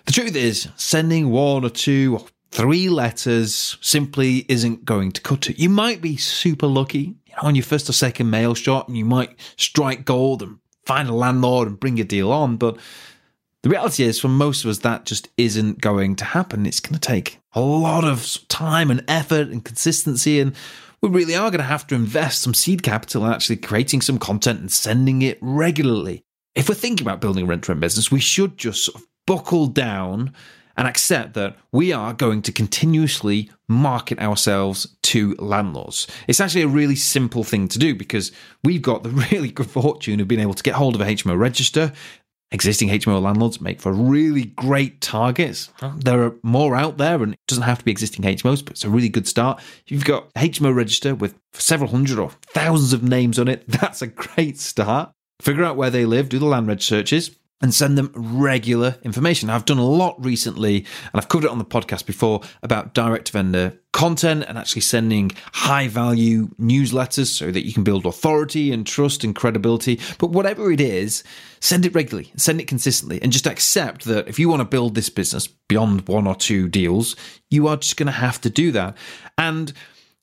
The 0.06 0.12
truth 0.12 0.36
is, 0.36 0.68
sending 0.76 1.30
one 1.30 1.64
or 1.64 1.70
two 1.70 2.18
or 2.18 2.26
three 2.52 2.88
letters 2.88 3.76
simply 3.80 4.46
isn't 4.48 4.84
going 4.84 5.10
to 5.12 5.20
cut 5.20 5.50
it. 5.50 5.58
You 5.58 5.68
might 5.68 6.00
be 6.00 6.16
super 6.16 6.66
lucky 6.66 7.16
you 7.26 7.32
know, 7.34 7.48
on 7.48 7.54
your 7.54 7.64
first 7.64 7.88
or 7.88 7.92
second 7.92 8.30
mail 8.30 8.54
shot, 8.54 8.88
and 8.88 8.96
you 8.96 9.04
might 9.04 9.38
strike 9.56 10.04
gold 10.04 10.42
and 10.42 10.58
find 10.84 11.08
a 11.08 11.14
landlord 11.14 11.68
and 11.68 11.80
bring 11.80 11.98
a 11.98 12.04
deal 12.04 12.30
on, 12.30 12.56
but 12.56 12.78
the 13.62 13.68
reality 13.68 14.02
is, 14.02 14.20
for 14.20 14.28
most 14.28 14.64
of 14.64 14.70
us, 14.70 14.78
that 14.78 15.06
just 15.06 15.28
isn't 15.36 15.80
going 15.80 16.16
to 16.16 16.24
happen. 16.24 16.66
It's 16.66 16.80
going 16.80 16.94
to 16.94 17.00
take 17.00 17.38
a 17.52 17.60
lot 17.60 18.02
of 18.02 18.38
time 18.48 18.90
and 18.90 19.04
effort 19.06 19.48
and 19.48 19.64
consistency. 19.64 20.40
And 20.40 20.54
we 21.00 21.08
really 21.08 21.36
are 21.36 21.50
going 21.50 21.60
to 21.60 21.64
have 21.64 21.86
to 21.88 21.94
invest 21.94 22.42
some 22.42 22.54
seed 22.54 22.82
capital 22.82 23.24
in 23.24 23.32
actually 23.32 23.58
creating 23.58 24.00
some 24.00 24.18
content 24.18 24.60
and 24.60 24.72
sending 24.72 25.22
it 25.22 25.38
regularly. 25.40 26.24
If 26.56 26.68
we're 26.68 26.74
thinking 26.74 27.06
about 27.06 27.20
building 27.20 27.44
a 27.44 27.46
rent 27.46 27.64
to 27.64 27.72
rent 27.72 27.80
business, 27.80 28.10
we 28.10 28.18
should 28.18 28.58
just 28.58 28.84
sort 28.84 29.00
of 29.00 29.08
buckle 29.26 29.68
down 29.68 30.34
and 30.76 30.88
accept 30.88 31.34
that 31.34 31.56
we 31.72 31.92
are 31.92 32.12
going 32.12 32.42
to 32.42 32.52
continuously 32.52 33.50
market 33.68 34.18
ourselves 34.18 34.96
to 35.02 35.34
landlords. 35.38 36.06
It's 36.28 36.40
actually 36.40 36.62
a 36.62 36.68
really 36.68 36.96
simple 36.96 37.44
thing 37.44 37.68
to 37.68 37.78
do 37.78 37.94
because 37.94 38.32
we've 38.64 38.82
got 38.82 39.02
the 39.02 39.10
really 39.32 39.50
good 39.50 39.70
fortune 39.70 40.20
of 40.20 40.28
being 40.28 40.40
able 40.40 40.54
to 40.54 40.62
get 40.62 40.74
hold 40.74 40.94
of 40.94 41.00
a 41.00 41.06
HMO 41.06 41.38
register 41.38 41.92
existing 42.52 42.90
HMO 42.90 43.20
landlords 43.20 43.60
make 43.60 43.80
for 43.80 43.92
really 43.92 44.44
great 44.44 45.00
targets. 45.00 45.70
Oh. 45.80 45.94
There 45.96 46.22
are 46.22 46.36
more 46.42 46.76
out 46.76 46.98
there, 46.98 47.22
and 47.22 47.32
it 47.32 47.40
doesn't 47.48 47.64
have 47.64 47.78
to 47.78 47.84
be 47.84 47.90
existing 47.90 48.24
HMOs, 48.24 48.64
but 48.64 48.72
it's 48.72 48.84
a 48.84 48.90
really 48.90 49.08
good 49.08 49.26
start. 49.26 49.60
You've 49.86 50.04
got 50.04 50.30
a 50.36 50.40
HMO 50.40 50.74
register 50.74 51.14
with 51.14 51.34
several 51.54 51.90
hundred 51.90 52.18
or 52.18 52.30
thousands 52.42 52.92
of 52.92 53.02
names 53.02 53.38
on 53.38 53.48
it. 53.48 53.64
That's 53.66 54.02
a 54.02 54.06
great 54.06 54.58
start. 54.58 55.10
Figure 55.40 55.64
out 55.64 55.76
where 55.76 55.90
they 55.90 56.04
live, 56.04 56.28
do 56.28 56.38
the 56.38 56.46
land 56.46 56.68
reg 56.68 56.80
searches, 56.82 57.36
and 57.62 57.72
send 57.72 57.96
them 57.96 58.10
regular 58.14 58.96
information. 59.04 59.48
I've 59.48 59.64
done 59.64 59.78
a 59.78 59.86
lot 59.86 60.22
recently, 60.22 60.78
and 60.78 61.14
I've 61.14 61.28
covered 61.28 61.46
it 61.46 61.50
on 61.50 61.58
the 61.58 61.64
podcast 61.64 62.04
before 62.06 62.40
about 62.62 62.92
direct 62.92 63.30
vendor 63.30 63.78
content 63.92 64.44
and 64.48 64.58
actually 64.58 64.82
sending 64.82 65.30
high 65.52 65.86
value 65.86 66.48
newsletters 66.60 67.26
so 67.26 67.50
that 67.50 67.64
you 67.64 67.72
can 67.72 67.84
build 67.84 68.04
authority 68.04 68.72
and 68.72 68.86
trust 68.86 69.22
and 69.22 69.36
credibility. 69.36 70.00
But 70.18 70.30
whatever 70.30 70.72
it 70.72 70.80
is, 70.80 71.22
send 71.60 71.86
it 71.86 71.94
regularly, 71.94 72.32
send 72.36 72.60
it 72.60 72.66
consistently, 72.66 73.22
and 73.22 73.30
just 73.30 73.46
accept 73.46 74.04
that 74.06 74.28
if 74.28 74.38
you 74.38 74.48
want 74.48 74.60
to 74.60 74.64
build 74.64 74.94
this 74.94 75.10
business 75.10 75.46
beyond 75.46 76.08
one 76.08 76.26
or 76.26 76.34
two 76.34 76.68
deals, 76.68 77.16
you 77.50 77.68
are 77.68 77.76
just 77.76 77.96
going 77.96 78.06
to 78.06 78.12
have 78.12 78.40
to 78.40 78.50
do 78.50 78.72
that. 78.72 78.96
And 79.38 79.72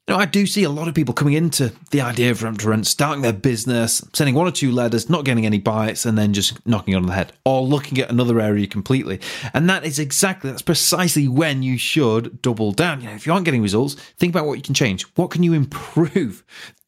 know, 0.10 0.18
I 0.18 0.26
do 0.26 0.46
see 0.46 0.64
a 0.64 0.70
lot 0.70 0.88
of 0.88 0.96
people 0.96 1.14
coming 1.14 1.34
into 1.34 1.74
the 1.92 2.02
idea 2.02 2.32
of 2.32 2.44
rent 2.44 2.62
to 2.62 2.70
rent, 2.70 2.88
starting 2.88 3.22
their 3.22 3.34
business, 3.34 4.04
sending 4.14 4.36
one 4.36 4.48
or 4.48 4.52
two 4.52 4.72
letters, 4.72 5.10
not 5.10 5.26
getting 5.26 5.46
any 5.46 5.60
bites, 5.60 6.06
and 6.06 6.18
then 6.18 6.34
just 6.34 6.66
knocking 6.66 6.96
on 6.96 7.06
the 7.06 7.14
head, 7.14 7.34
or 7.46 7.62
looking 7.62 7.98
at 8.00 8.10
another 8.10 8.40
area 8.40 8.68
completely. 8.68 9.20
And 9.54 9.70
that 9.70 9.86
is 9.86 10.00
exactly, 10.00 10.50
that's 10.50 10.62
precisely 10.62 11.28
when 11.28 11.64
you 11.64 11.78
should 11.78 12.42
double 12.42 12.72
down. 12.72 13.02
You 13.02 13.10
know, 13.10 13.16
if 13.16 13.26
you 13.26 13.34
aren't 13.34 13.46
getting 13.46 13.62
results, 13.62 13.96
think 14.18 14.34
about 14.34 14.46
what 14.46 14.56
you 14.56 14.64
can 14.64 14.74
change. 14.74 15.04
What 15.16 15.32
can 15.32 15.44
you 15.44 15.54
improve? 15.54 16.44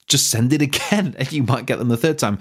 Just 0.08 0.30
send 0.30 0.54
it 0.54 0.62
again, 0.62 1.16
and 1.20 1.32
you 1.32 1.44
might 1.44 1.66
get 1.66 1.80
them 1.80 1.90
the 1.90 1.98
third 1.98 2.20
time. 2.20 2.40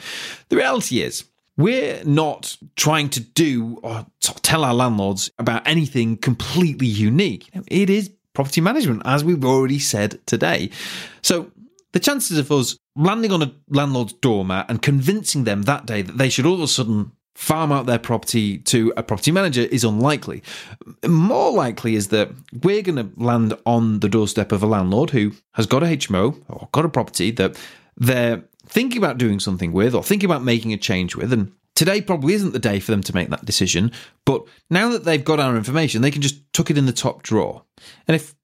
The 0.49 0.57
reality 0.57 1.03
is, 1.03 1.25
we're 1.57 2.03
not 2.05 2.57
trying 2.77 3.11
to 3.11 3.21
do 3.21 3.79
or 3.83 4.07
tell 4.21 4.65
our 4.65 4.73
landlords 4.73 5.31
about 5.39 5.67
anything 5.67 6.17
completely 6.17 6.87
unique. 6.87 7.51
It 7.67 7.91
is 7.91 8.11
property 8.35 8.61
management, 8.61 9.03
as 9.05 9.25
we've 9.25 9.45
already 9.45 9.79
said 9.79 10.25
today. 10.27 10.71
So 11.23 11.51
the 11.93 12.01
chances 12.01 12.39
of 12.39 12.51
us 12.53 12.77
landing 12.97 13.33
on 13.33 13.43
a 13.43 13.53
landlord's 13.69 14.13
doormat 14.13 14.67
and 14.69 14.83
convincing 14.83 15.45
them 15.45 15.63
that 15.63 15.87
day 15.87 16.03
that 16.03 16.19
they 16.19 16.29
should 16.29 16.47
all 16.47 16.55
of 16.55 16.61
a 16.61 16.69
sudden 16.69 17.13
farm 17.35 17.73
out 17.73 17.87
their 17.87 17.99
property 17.99 18.59
to 18.59 18.93
a 18.97 19.03
property 19.03 19.31
manager 19.31 19.63
is 19.63 19.85
unlikely. 19.85 20.43
More 21.07 21.53
likely 21.53 21.95
is 21.95 22.09
that 22.09 22.31
we're 22.63 22.83
going 22.83 22.97
to 22.97 23.11
land 23.17 23.57
on 23.65 24.01
the 24.01 24.09
doorstep 24.09 24.53
of 24.53 24.63
a 24.63 24.67
landlord 24.67 25.11
who 25.11 25.33
has 25.53 25.67
got 25.67 25.83
a 25.83 25.87
HMO 25.87 26.39
or 26.49 26.69
got 26.73 26.85
a 26.85 26.89
property 26.91 27.31
that 27.33 27.59
they're 27.97 28.43
thinking 28.67 28.99
about 28.99 29.19
doing 29.19 29.41
something 29.41 29.73
with 29.73 29.95
or 29.95 30.03
thinking 30.03 30.29
about 30.29 30.45
making 30.45 30.73
a 30.73 30.77
change 30.77 31.17
with. 31.17 31.33
And 31.33 31.53
today 31.81 32.03
probably 32.03 32.35
isn't 32.35 32.53
the 32.53 32.59
day 32.59 32.79
for 32.79 32.91
them 32.91 33.03
to 33.03 33.15
make 33.15 33.31
that 33.31 33.47
decision. 33.47 33.91
But 34.27 34.45
now 34.69 34.91
that 34.91 35.07
they've 35.07 35.25
got 35.25 35.41
our 35.41 35.57
information, 35.57 36.03
they 36.03 36.11
can 36.11 36.21
just 36.21 36.53
tuck 36.53 36.71
it 36.71 36.77
in 36.77 36.85
the 36.85 36.93
top 36.93 37.23
drawer. 37.23 37.65
And 38.07 38.15
if 38.15 38.35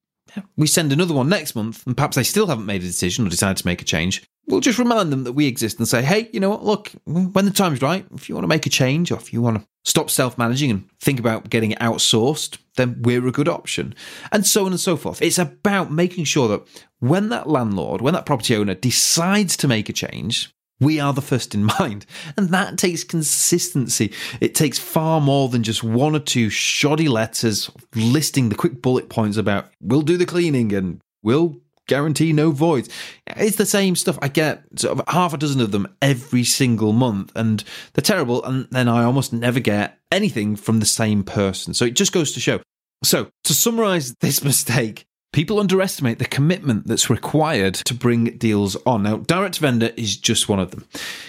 we 0.56 0.66
send 0.66 0.90
another 0.90 1.12
one 1.12 1.28
next 1.28 1.54
month 1.54 1.86
and 1.86 1.94
perhaps 1.94 2.16
they 2.16 2.22
still 2.22 2.46
haven't 2.46 2.64
made 2.64 2.80
a 2.82 2.86
decision 2.86 3.26
or 3.26 3.28
decided 3.28 3.58
to 3.58 3.66
make 3.66 3.82
a 3.82 3.84
change, 3.84 4.26
we'll 4.46 4.60
just 4.60 4.78
remind 4.78 5.12
them 5.12 5.24
that 5.24 5.34
we 5.34 5.46
exist 5.46 5.78
and 5.78 5.86
say, 5.86 6.00
hey, 6.00 6.30
you 6.32 6.40
know 6.40 6.48
what, 6.48 6.64
look, 6.64 6.92
when 7.04 7.44
the 7.44 7.50
time's 7.50 7.82
right, 7.82 8.06
if 8.14 8.26
you 8.26 8.34
want 8.34 8.44
to 8.44 8.48
make 8.48 8.64
a 8.64 8.70
change 8.70 9.12
or 9.12 9.18
if 9.18 9.34
you 9.34 9.42
want 9.42 9.58
to 9.58 9.66
stop 9.84 10.08
self 10.08 10.38
managing 10.38 10.70
and 10.70 10.88
think 10.98 11.20
about 11.20 11.50
getting 11.50 11.72
it 11.72 11.78
outsourced, 11.78 12.56
then 12.76 13.02
we're 13.02 13.26
a 13.26 13.32
good 13.32 13.48
option. 13.48 13.94
And 14.32 14.46
so 14.46 14.64
on 14.64 14.72
and 14.72 14.80
so 14.80 14.96
forth. 14.96 15.20
It's 15.20 15.38
about 15.38 15.92
making 15.92 16.24
sure 16.24 16.48
that 16.48 16.66
when 17.00 17.28
that 17.28 17.50
landlord, 17.50 18.00
when 18.00 18.14
that 18.14 18.24
property 18.24 18.56
owner 18.56 18.74
decides 18.74 19.58
to 19.58 19.68
make 19.68 19.90
a 19.90 19.92
change, 19.92 20.55
we 20.80 21.00
are 21.00 21.12
the 21.12 21.23
first 21.23 21.54
in 21.54 21.64
mind. 21.78 22.06
And 22.37 22.50
that 22.50 22.78
takes 22.78 23.04
consistency. 23.04 24.12
It 24.40 24.54
takes 24.54 24.78
far 24.78 25.21
more 25.21 25.49
than 25.49 25.62
just 25.62 25.83
one 25.83 26.14
or 26.14 26.21
two 26.21 26.50
shoddy 26.50 27.09
letters 27.09 27.71
listing 27.95 28.49
the 28.49 28.54
quick 28.54 28.83
bullet 28.83 29.09
points 29.09 29.37
about 29.37 29.68
we'll 29.80 30.02
do 30.02 30.16
the 30.16 30.26
cleaning 30.26 30.73
and 30.73 31.00
we'll 31.23 31.61
guarantee 31.87 32.33
no 32.33 32.50
voids. 32.50 32.88
It's 33.26 33.56
the 33.56 33.66
same 33.66 33.97
stuff. 33.97 34.18
I 34.21 34.28
get 34.28 34.64
sort 34.76 34.99
of 34.99 35.09
half 35.09 35.33
a 35.33 35.38
dozen 35.38 35.61
of 35.61 35.71
them 35.71 35.95
every 36.02 36.45
single 36.45 36.92
month 36.92 37.33
and 37.37 37.62
they're 37.92 38.02
terrible. 38.02 38.45
And 38.45 38.66
then 38.71 38.88
I 38.88 39.04
almost 39.04 39.33
never 39.33 39.61
get 39.61 39.99
anything 40.11 40.56
from 40.56 40.80
the 40.80 40.87
same 40.87 41.23
person. 41.23 41.75
So 41.75 41.85
it 41.85 41.95
just 41.95 42.12
goes 42.12 42.33
to 42.33 42.40
show. 42.40 42.61
So 43.04 43.28
to 43.45 43.54
summarize 43.54 44.14
this 44.21 44.42
mistake, 44.45 45.06
People 45.36 45.60
underestimate 45.60 46.18
the 46.18 46.24
commitment 46.24 46.86
that's 46.86 47.10
required 47.10 47.74
to 47.74 47.92
bring 47.92 48.38
deals 48.38 48.74
on. 48.86 49.02
Now, 49.02 49.18
direct 49.18 49.58
vendor 49.58 49.90
is 49.94 50.16
just 50.16 50.48
one 50.48 50.58
of 50.58 50.70
them. 50.70 50.88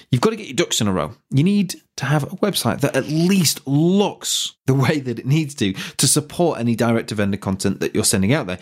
You've 0.09 0.21
got 0.21 0.29
to 0.29 0.37
get 0.37 0.47
your 0.47 0.55
ducks 0.55 0.79
in 0.79 0.87
a 0.87 0.93
row. 0.93 1.15
You 1.29 1.43
need 1.43 1.75
to 1.97 2.05
have 2.05 2.23
a 2.23 2.27
website 2.37 2.79
that 2.79 2.95
at 2.95 3.07
least 3.07 3.67
looks 3.67 4.53
the 4.65 4.73
way 4.73 5.01
that 5.01 5.19
it 5.19 5.25
needs 5.25 5.55
to 5.55 5.73
to 5.73 6.07
support 6.07 6.57
any 6.57 6.73
direct 6.73 7.11
vendor 7.11 7.35
content 7.35 7.81
that 7.81 7.93
you're 7.93 8.05
sending 8.05 8.31
out 8.31 8.47
there 8.47 8.59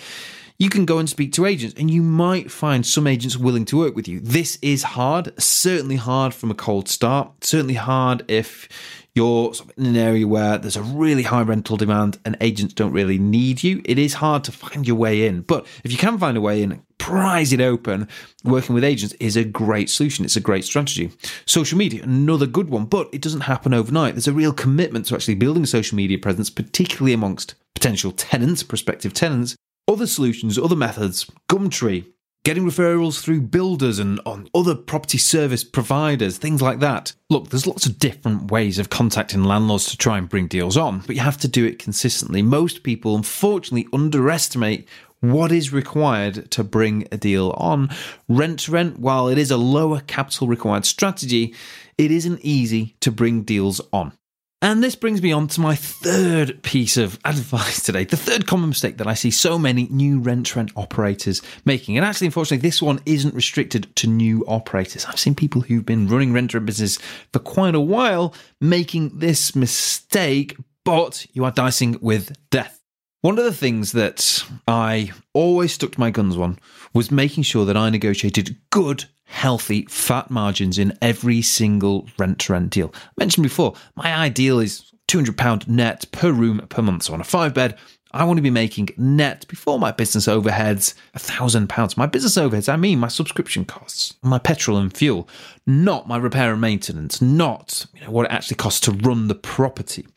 you 0.58 0.70
can 0.70 0.86
go 0.86 1.00
and 1.00 1.10
speak 1.10 1.34
to 1.34 1.46
agents 1.46 1.76
and 1.78 1.92
you 1.92 2.02
might 2.02 2.50
find 2.50 2.86
some 2.86 3.08
agents 3.08 3.36
willing 3.36 3.66
to 3.66 3.78
work 3.78 3.94
with 3.94 4.08
you. 4.08 4.22
This 4.22 4.58
is 4.62 4.84
hard, 4.84 5.38
certainly 5.38 5.98
hard 5.98 6.34
from 6.34 6.50
a 6.50 6.56
cold 6.56 6.88
start, 6.88 7.44
certainly 7.44 7.74
hard 7.74 8.24
if 8.32 8.70
you're 9.16 9.54
in 9.78 9.86
an 9.86 9.96
area 9.96 10.28
where 10.28 10.58
there's 10.58 10.76
a 10.76 10.84
really 10.84 11.24
high 11.24 11.42
rental 11.42 11.78
demand 11.78 12.20
and 12.26 12.36
agents 12.42 12.74
don't 12.74 12.92
really 12.92 13.18
need 13.18 13.64
you, 13.64 13.82
it 13.86 13.98
is 13.98 14.16
hard 14.16 14.44
to 14.44 14.52
find 14.52 14.86
your 14.86 14.98
way 14.98 15.26
in. 15.26 15.42
But 15.42 15.66
if 15.84 15.92
you 15.92 15.98
can 15.98 16.18
find 16.18 16.36
a 16.36 16.42
way 16.42 16.62
in, 16.62 16.82
prize 16.98 17.54
it 17.54 17.62
open, 17.62 18.10
working 18.44 18.76
with 18.76 18.84
agents 18.84 19.14
is 19.20 19.38
a 19.38 19.46
great 19.46 19.90
solution. 19.90 20.26
It's 20.26 20.36
a 20.36 20.42
great 20.42 20.66
strategy. 20.66 21.12
Social 21.46 21.78
media, 21.78 22.04
another 22.04 22.46
good 22.46 22.70
one, 22.70 22.86
but 22.86 23.08
it 23.14 23.22
doesn't 23.22 23.42
happen 23.42 23.74
overnight. 23.74 24.16
There's 24.16 24.28
a 24.28 24.34
real 24.34 24.54
commitment 24.54 25.06
to 25.08 25.16
actually 25.16 25.36
building 25.36 25.64
a 25.64 25.68
social 25.68 25.96
media 25.96 26.20
presence, 26.20 26.50
particularly 26.50 27.14
amongst 27.14 27.56
potential 27.74 28.12
tenants, 28.12 28.64
prospective 28.64 29.14
tenants. 29.14 29.56
Other 29.88 30.08
solutions, 30.08 30.58
other 30.58 30.76
methods, 30.76 31.30
Gumtree, 31.48 32.06
getting 32.46 32.64
referrals 32.64 33.22
through 33.22 33.42
builders 33.42 33.98
and 33.98 34.22
on 34.24 34.48
other 34.54 34.76
property 34.76 35.18
service 35.18 35.64
providers, 35.64 36.38
things 36.38 36.62
like 36.62 36.80
that. 36.80 37.12
Look, 37.28 37.50
there's 37.50 37.66
lots 37.66 37.88
of 37.88 37.98
different 37.98 38.52
ways 38.52 38.78
of 38.78 38.92
contacting 38.92 39.44
landlords 39.44 39.88
to 39.88 39.98
try 39.98 40.20
and 40.20 40.30
bring 40.30 40.46
deals 40.46 40.78
on, 40.78 41.00
but 41.00 41.16
you 41.16 41.24
have 41.24 41.40
to 41.40 41.48
do 41.48 41.66
it 41.66 41.80
consistently. 41.80 42.44
Most 42.44 42.84
people, 42.84 43.16
unfortunately, 43.16 43.88
underestimate 43.92 44.88
what 45.22 45.52
is 45.52 45.74
required 45.74 46.52
to 46.52 46.64
bring 46.64 47.08
a 47.12 47.18
deal 47.18 47.50
on. 47.58 47.90
Rent 48.30 48.60
to 48.60 48.72
rent, 48.72 49.00
while 49.00 49.28
it 49.28 49.40
is 49.40 49.50
a 49.50 49.58
lower 49.58 50.02
capital 50.02 50.48
required 50.48 50.86
strategy, 50.86 51.56
it 51.98 52.12
isn't 52.12 52.42
easy 52.42 52.96
to 53.00 53.12
bring 53.12 53.42
deals 53.42 53.82
on. 53.92 54.14
And 54.62 54.84
this 54.84 54.96
brings 54.96 55.22
me 55.22 55.32
on 55.32 55.48
to 55.50 55.62
my 55.62 55.76
third 55.76 56.64
piece 56.64 56.98
of 56.98 57.20
advice 57.26 57.84
today. 57.84 58.06
The 58.06 58.18
third 58.18 58.48
common 58.48 58.70
mistake 58.70 58.98
that 58.98 59.08
I 59.08 59.14
see 59.14 59.32
so 59.32 59.60
many 59.60 59.88
new 59.92 60.20
rent 60.20 60.56
rent 60.56 60.72
operators 60.76 61.42
making. 61.66 61.98
And 61.98 62.06
actually, 62.06 62.28
unfortunately, 62.28 62.68
this 62.68 62.82
one 62.82 63.00
isn't 63.06 63.36
restricted 63.36 63.96
to 63.98 64.08
new 64.08 64.46
operators. 64.48 65.06
I've 65.06 65.20
seen 65.20 65.36
people 65.36 65.62
who've 65.62 65.86
been 65.86 66.08
running 66.08 66.34
rent 66.34 66.54
rent 66.54 66.66
business 66.66 66.98
for 67.32 67.40
quite 67.40 67.76
a 67.76 67.80
while 67.80 68.34
making 68.62 69.20
this 69.20 69.56
mistake, 69.56 70.56
but 70.84 71.26
you 71.34 71.46
are 71.46 71.52
dicing 71.52 71.98
with 72.02 72.36
death. 72.50 72.82
One 73.22 73.40
of 73.40 73.46
the 73.46 73.54
things 73.54 73.92
that 73.94 74.46
I 74.68 75.12
always 75.34 75.74
stuck 75.74 75.94
to 75.94 76.00
my 76.00 76.12
guns 76.12 76.38
on 76.38 76.60
was 76.96 77.12
making 77.12 77.44
sure 77.44 77.66
that 77.66 77.76
I 77.76 77.90
negotiated 77.90 78.56
good, 78.70 79.04
healthy, 79.26 79.86
fat 79.90 80.32
margins 80.32 80.80
in 80.80 80.98
every 81.02 81.42
single 81.42 82.08
rent 82.18 82.40
to 82.40 82.54
rent 82.54 82.72
deal. 82.72 82.92
I 82.96 83.12
mentioned 83.18 83.44
before, 83.44 83.76
my 83.96 84.16
ideal 84.16 84.60
is 84.60 84.92
£200 85.10 85.68
net 85.68 86.06
per 86.12 86.32
room 86.32 86.66
per 86.70 86.82
month. 86.82 87.04
So 87.04 87.14
on 87.14 87.20
a 87.20 87.26
five 87.26 87.54
bed, 87.54 87.78
I 88.12 88.24
want 88.24 88.38
to 88.38 88.42
be 88.42 88.50
making 88.50 88.90
net 88.96 89.46
before 89.50 89.78
my 89.78 89.92
business 89.92 90.26
overheads 90.26 90.94
a 91.14 91.20
thousand 91.20 91.68
pounds. 91.68 91.98
My 91.98 92.06
business 92.06 92.38
overheads, 92.38 92.72
I 92.72 92.78
mean 92.78 92.98
my 92.98 93.10
subscription 93.10 93.66
costs, 93.66 94.16
my 94.22 94.40
petrol 94.40 94.78
and 94.78 94.96
fuel, 94.96 95.28
not 95.68 96.08
my 96.08 96.16
repair 96.16 96.54
and 96.54 96.62
maintenance, 96.62 97.22
not 97.22 97.86
you 97.94 98.02
know, 98.02 98.12
what 98.12 98.26
it 98.26 98.32
actually 98.32 98.56
costs 98.56 98.80
to 98.82 98.92
run 98.92 99.28
the 99.28 99.36
property. 99.36 100.08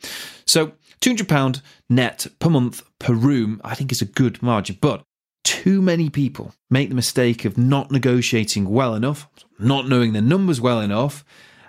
So 0.45 0.71
£200 1.01 1.61
net 1.89 2.27
per 2.39 2.49
month 2.49 2.83
per 2.99 3.13
room, 3.13 3.59
I 3.65 3.75
think 3.75 3.91
is 3.91 4.01
a 4.01 4.05
good 4.05 4.41
margin. 4.41 4.77
But 4.79 5.03
too 5.63 5.81
many 5.81 6.09
people 6.09 6.53
make 6.69 6.87
the 6.87 6.95
mistake 6.95 7.43
of 7.43 7.57
not 7.57 7.91
negotiating 7.91 8.69
well 8.69 8.95
enough, 8.95 9.27
not 9.59 9.89
knowing 9.89 10.13
the 10.13 10.21
numbers 10.21 10.61
well 10.61 10.79
enough, 10.79 11.25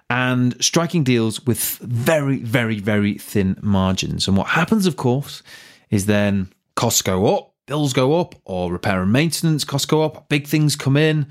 and 0.09 0.55
striking 0.63 1.03
deals 1.03 1.45
with 1.45 1.59
very, 1.79 2.39
very, 2.39 2.79
very 2.79 3.19
thin 3.19 3.59
margins. 3.63 4.29
And 4.29 4.37
what 4.37 4.47
happens, 4.47 4.87
of 4.87 4.95
course, 4.97 5.43
is 5.91 6.07
then 6.07 6.53
costs 6.77 7.03
go 7.03 7.35
up, 7.35 7.53
bills 7.67 7.93
go 7.93 8.21
up, 8.21 8.37
or 8.45 8.71
repair 8.71 9.03
and 9.03 9.13
maintenance 9.13 9.65
costs 9.65 9.87
go 9.87 10.05
up, 10.05 10.29
big 10.29 10.47
things 10.47 10.77
come 10.77 10.97
in, 10.97 11.27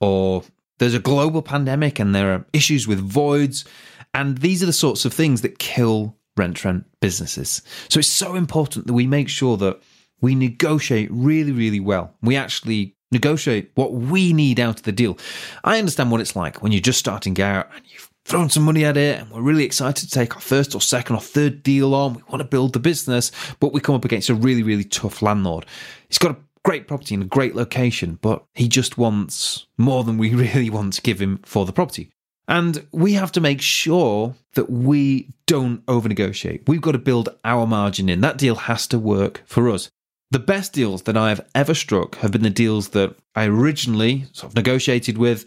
or 0.00 0.42
there's 0.78 0.94
a 0.94 0.98
global 0.98 1.42
pandemic 1.42 2.00
and 2.00 2.12
there 2.12 2.32
are 2.34 2.44
issues 2.52 2.88
with 2.88 2.98
voids. 2.98 3.64
And 4.14 4.38
these 4.38 4.64
are 4.64 4.66
the 4.66 4.72
sorts 4.72 5.04
of 5.04 5.14
things 5.14 5.42
that 5.42 5.60
kill 5.60 6.16
rent 6.36 6.64
rent 6.64 6.86
businesses. 7.00 7.62
So 7.88 8.00
it's 8.00 8.08
so 8.08 8.34
important 8.34 8.88
that 8.88 8.94
we 8.94 9.06
make 9.06 9.28
sure 9.28 9.56
that 9.58 9.80
we 10.20 10.34
negotiate 10.34 11.08
really, 11.10 11.52
really 11.52 11.80
well. 11.80 12.14
We 12.22 12.36
actually 12.36 12.96
negotiate 13.12 13.70
what 13.74 13.92
we 13.92 14.32
need 14.32 14.60
out 14.60 14.78
of 14.78 14.82
the 14.84 14.92
deal. 14.92 15.18
I 15.64 15.78
understand 15.78 16.10
what 16.10 16.20
it's 16.20 16.36
like 16.36 16.62
when 16.62 16.72
you're 16.72 16.80
just 16.80 16.98
starting 16.98 17.40
out 17.40 17.68
and 17.74 17.82
you've 17.86 18.10
thrown 18.24 18.48
some 18.48 18.62
money 18.62 18.84
at 18.84 18.96
it 18.96 19.20
and 19.20 19.30
we're 19.30 19.42
really 19.42 19.64
excited 19.64 20.08
to 20.08 20.10
take 20.10 20.36
our 20.36 20.40
first 20.40 20.74
or 20.74 20.80
second 20.80 21.16
or 21.16 21.22
third 21.22 21.62
deal 21.62 21.94
on. 21.94 22.14
We 22.14 22.22
want 22.28 22.40
to 22.40 22.44
build 22.44 22.72
the 22.72 22.78
business, 22.78 23.32
but 23.58 23.72
we 23.72 23.80
come 23.80 23.94
up 23.94 24.04
against 24.04 24.28
a 24.28 24.34
really, 24.34 24.62
really 24.62 24.84
tough 24.84 25.22
landlord. 25.22 25.66
He's 26.08 26.18
got 26.18 26.32
a 26.32 26.36
great 26.64 26.86
property 26.86 27.14
in 27.14 27.22
a 27.22 27.26
great 27.26 27.56
location, 27.56 28.18
but 28.20 28.44
he 28.54 28.68
just 28.68 28.98
wants 28.98 29.66
more 29.78 30.04
than 30.04 30.18
we 30.18 30.34
really 30.34 30.70
want 30.70 30.94
to 30.94 31.02
give 31.02 31.20
him 31.20 31.40
for 31.44 31.66
the 31.66 31.72
property. 31.72 32.10
And 32.46 32.86
we 32.90 33.12
have 33.12 33.30
to 33.32 33.40
make 33.40 33.60
sure 33.60 34.34
that 34.54 34.68
we 34.68 35.28
don't 35.46 35.82
over 35.86 36.08
negotiate. 36.08 36.64
We've 36.66 36.80
got 36.80 36.92
to 36.92 36.98
build 36.98 37.28
our 37.44 37.64
margin 37.64 38.08
in. 38.08 38.22
That 38.22 38.38
deal 38.38 38.56
has 38.56 38.88
to 38.88 38.98
work 38.98 39.42
for 39.46 39.68
us. 39.70 39.88
The 40.32 40.38
best 40.38 40.72
deals 40.72 41.02
that 41.02 41.16
I've 41.16 41.40
ever 41.54 41.74
struck 41.74 42.16
have 42.18 42.30
been 42.30 42.42
the 42.42 42.50
deals 42.50 42.90
that 42.90 43.16
I 43.34 43.46
originally 43.46 44.26
sort 44.32 44.52
of 44.52 44.56
negotiated 44.56 45.18
with, 45.18 45.44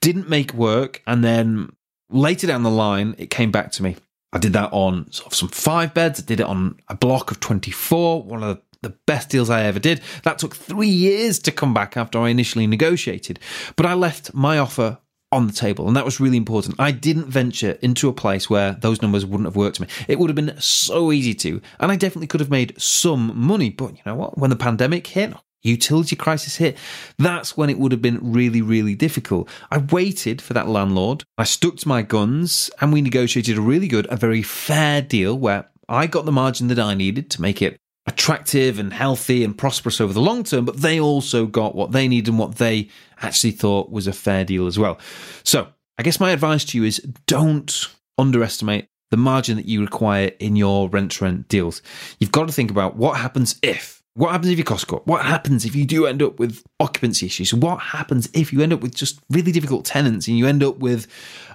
didn't 0.00 0.28
make 0.28 0.54
work, 0.54 1.02
and 1.06 1.24
then 1.24 1.74
later 2.10 2.46
down 2.46 2.62
the 2.62 2.70
line, 2.70 3.16
it 3.18 3.30
came 3.30 3.50
back 3.50 3.72
to 3.72 3.82
me. 3.82 3.96
I 4.32 4.38
did 4.38 4.52
that 4.52 4.72
on 4.72 5.10
sort 5.10 5.28
of 5.28 5.34
some 5.34 5.48
five 5.48 5.94
beds. 5.94 6.20
I 6.20 6.24
did 6.24 6.40
it 6.40 6.46
on 6.46 6.78
a 6.88 6.94
block 6.94 7.30
of 7.30 7.40
24, 7.40 8.22
one 8.22 8.42
of 8.42 8.60
the 8.82 8.90
best 9.06 9.30
deals 9.30 9.50
I 9.50 9.62
ever 9.62 9.78
did. 9.80 10.00
That 10.22 10.38
took 10.38 10.54
three 10.54 10.88
years 10.88 11.38
to 11.40 11.50
come 11.50 11.74
back 11.74 11.96
after 11.96 12.18
I 12.20 12.28
initially 12.28 12.66
negotiated. 12.66 13.40
But 13.76 13.86
I 13.86 13.94
left 13.94 14.34
my 14.34 14.58
offer 14.58 14.98
on 15.34 15.46
the 15.46 15.52
table, 15.52 15.86
and 15.86 15.96
that 15.96 16.04
was 16.04 16.20
really 16.20 16.36
important. 16.36 16.76
I 16.78 16.92
didn't 16.92 17.26
venture 17.26 17.72
into 17.82 18.08
a 18.08 18.12
place 18.12 18.48
where 18.48 18.72
those 18.72 19.02
numbers 19.02 19.26
wouldn't 19.26 19.46
have 19.46 19.56
worked 19.56 19.76
for 19.76 19.82
me. 19.82 19.88
It 20.08 20.18
would 20.18 20.30
have 20.30 20.36
been 20.36 20.58
so 20.60 21.12
easy 21.12 21.34
to, 21.34 21.60
and 21.80 21.90
I 21.90 21.96
definitely 21.96 22.28
could 22.28 22.40
have 22.40 22.50
made 22.50 22.80
some 22.80 23.36
money. 23.36 23.70
But 23.70 23.92
you 23.92 24.02
know 24.06 24.14
what? 24.14 24.38
When 24.38 24.50
the 24.50 24.56
pandemic 24.56 25.06
hit, 25.08 25.34
utility 25.62 26.14
crisis 26.14 26.56
hit, 26.56 26.76
that's 27.18 27.56
when 27.56 27.68
it 27.68 27.78
would 27.78 27.90
have 27.90 28.02
been 28.02 28.32
really, 28.32 28.62
really 28.62 28.94
difficult. 28.94 29.48
I 29.70 29.78
waited 29.78 30.40
for 30.40 30.52
that 30.52 30.68
landlord. 30.68 31.24
I 31.36 31.44
stuck 31.44 31.76
to 31.78 31.88
my 31.88 32.02
guns 32.02 32.70
and 32.80 32.92
we 32.92 33.02
negotiated 33.02 33.58
a 33.58 33.62
really 33.62 33.88
good, 33.88 34.06
a 34.10 34.16
very 34.16 34.42
fair 34.42 35.02
deal 35.02 35.36
where 35.36 35.68
I 35.88 36.06
got 36.06 36.24
the 36.24 36.32
margin 36.32 36.68
that 36.68 36.78
I 36.78 36.94
needed 36.94 37.30
to 37.30 37.42
make 37.42 37.60
it 37.60 37.78
attractive 38.06 38.78
and 38.78 38.92
healthy 38.92 39.44
and 39.44 39.56
prosperous 39.56 40.00
over 40.00 40.12
the 40.12 40.20
long 40.20 40.44
term, 40.44 40.64
but 40.64 40.80
they 40.80 41.00
also 41.00 41.46
got 41.46 41.74
what 41.74 41.92
they 41.92 42.06
needed 42.06 42.28
and 42.28 42.38
what 42.38 42.56
they 42.56 42.88
actually 43.22 43.50
thought 43.50 43.90
was 43.90 44.06
a 44.06 44.12
fair 44.12 44.44
deal 44.44 44.66
as 44.66 44.78
well. 44.78 44.98
So 45.42 45.68
I 45.98 46.02
guess 46.02 46.20
my 46.20 46.30
advice 46.30 46.64
to 46.66 46.78
you 46.78 46.84
is 46.84 46.98
don't 47.26 47.88
underestimate 48.18 48.88
the 49.10 49.16
margin 49.16 49.56
that 49.56 49.66
you 49.66 49.80
require 49.80 50.32
in 50.38 50.56
your 50.56 50.88
rent 50.88 51.12
to 51.12 51.24
rent 51.24 51.48
deals. 51.48 51.82
You've 52.18 52.32
got 52.32 52.48
to 52.48 52.52
think 52.52 52.70
about 52.70 52.96
what 52.96 53.16
happens 53.16 53.58
if 53.62 54.02
what 54.14 54.30
happens 54.30 54.52
if 54.52 54.58
your 54.58 54.64
costs 54.64 54.84
go 54.84 54.96
up? 54.96 55.06
What 55.06 55.24
happens 55.24 55.64
if 55.64 55.74
you 55.74 55.84
do 55.84 56.06
end 56.06 56.22
up 56.22 56.38
with 56.38 56.62
occupancy 56.78 57.26
issues? 57.26 57.52
What 57.52 57.80
happens 57.80 58.28
if 58.32 58.52
you 58.52 58.62
end 58.62 58.72
up 58.72 58.80
with 58.80 58.94
just 58.94 59.18
really 59.28 59.50
difficult 59.50 59.84
tenants 59.84 60.28
and 60.28 60.38
you 60.38 60.46
end 60.46 60.62
up 60.62 60.78
with 60.78 61.08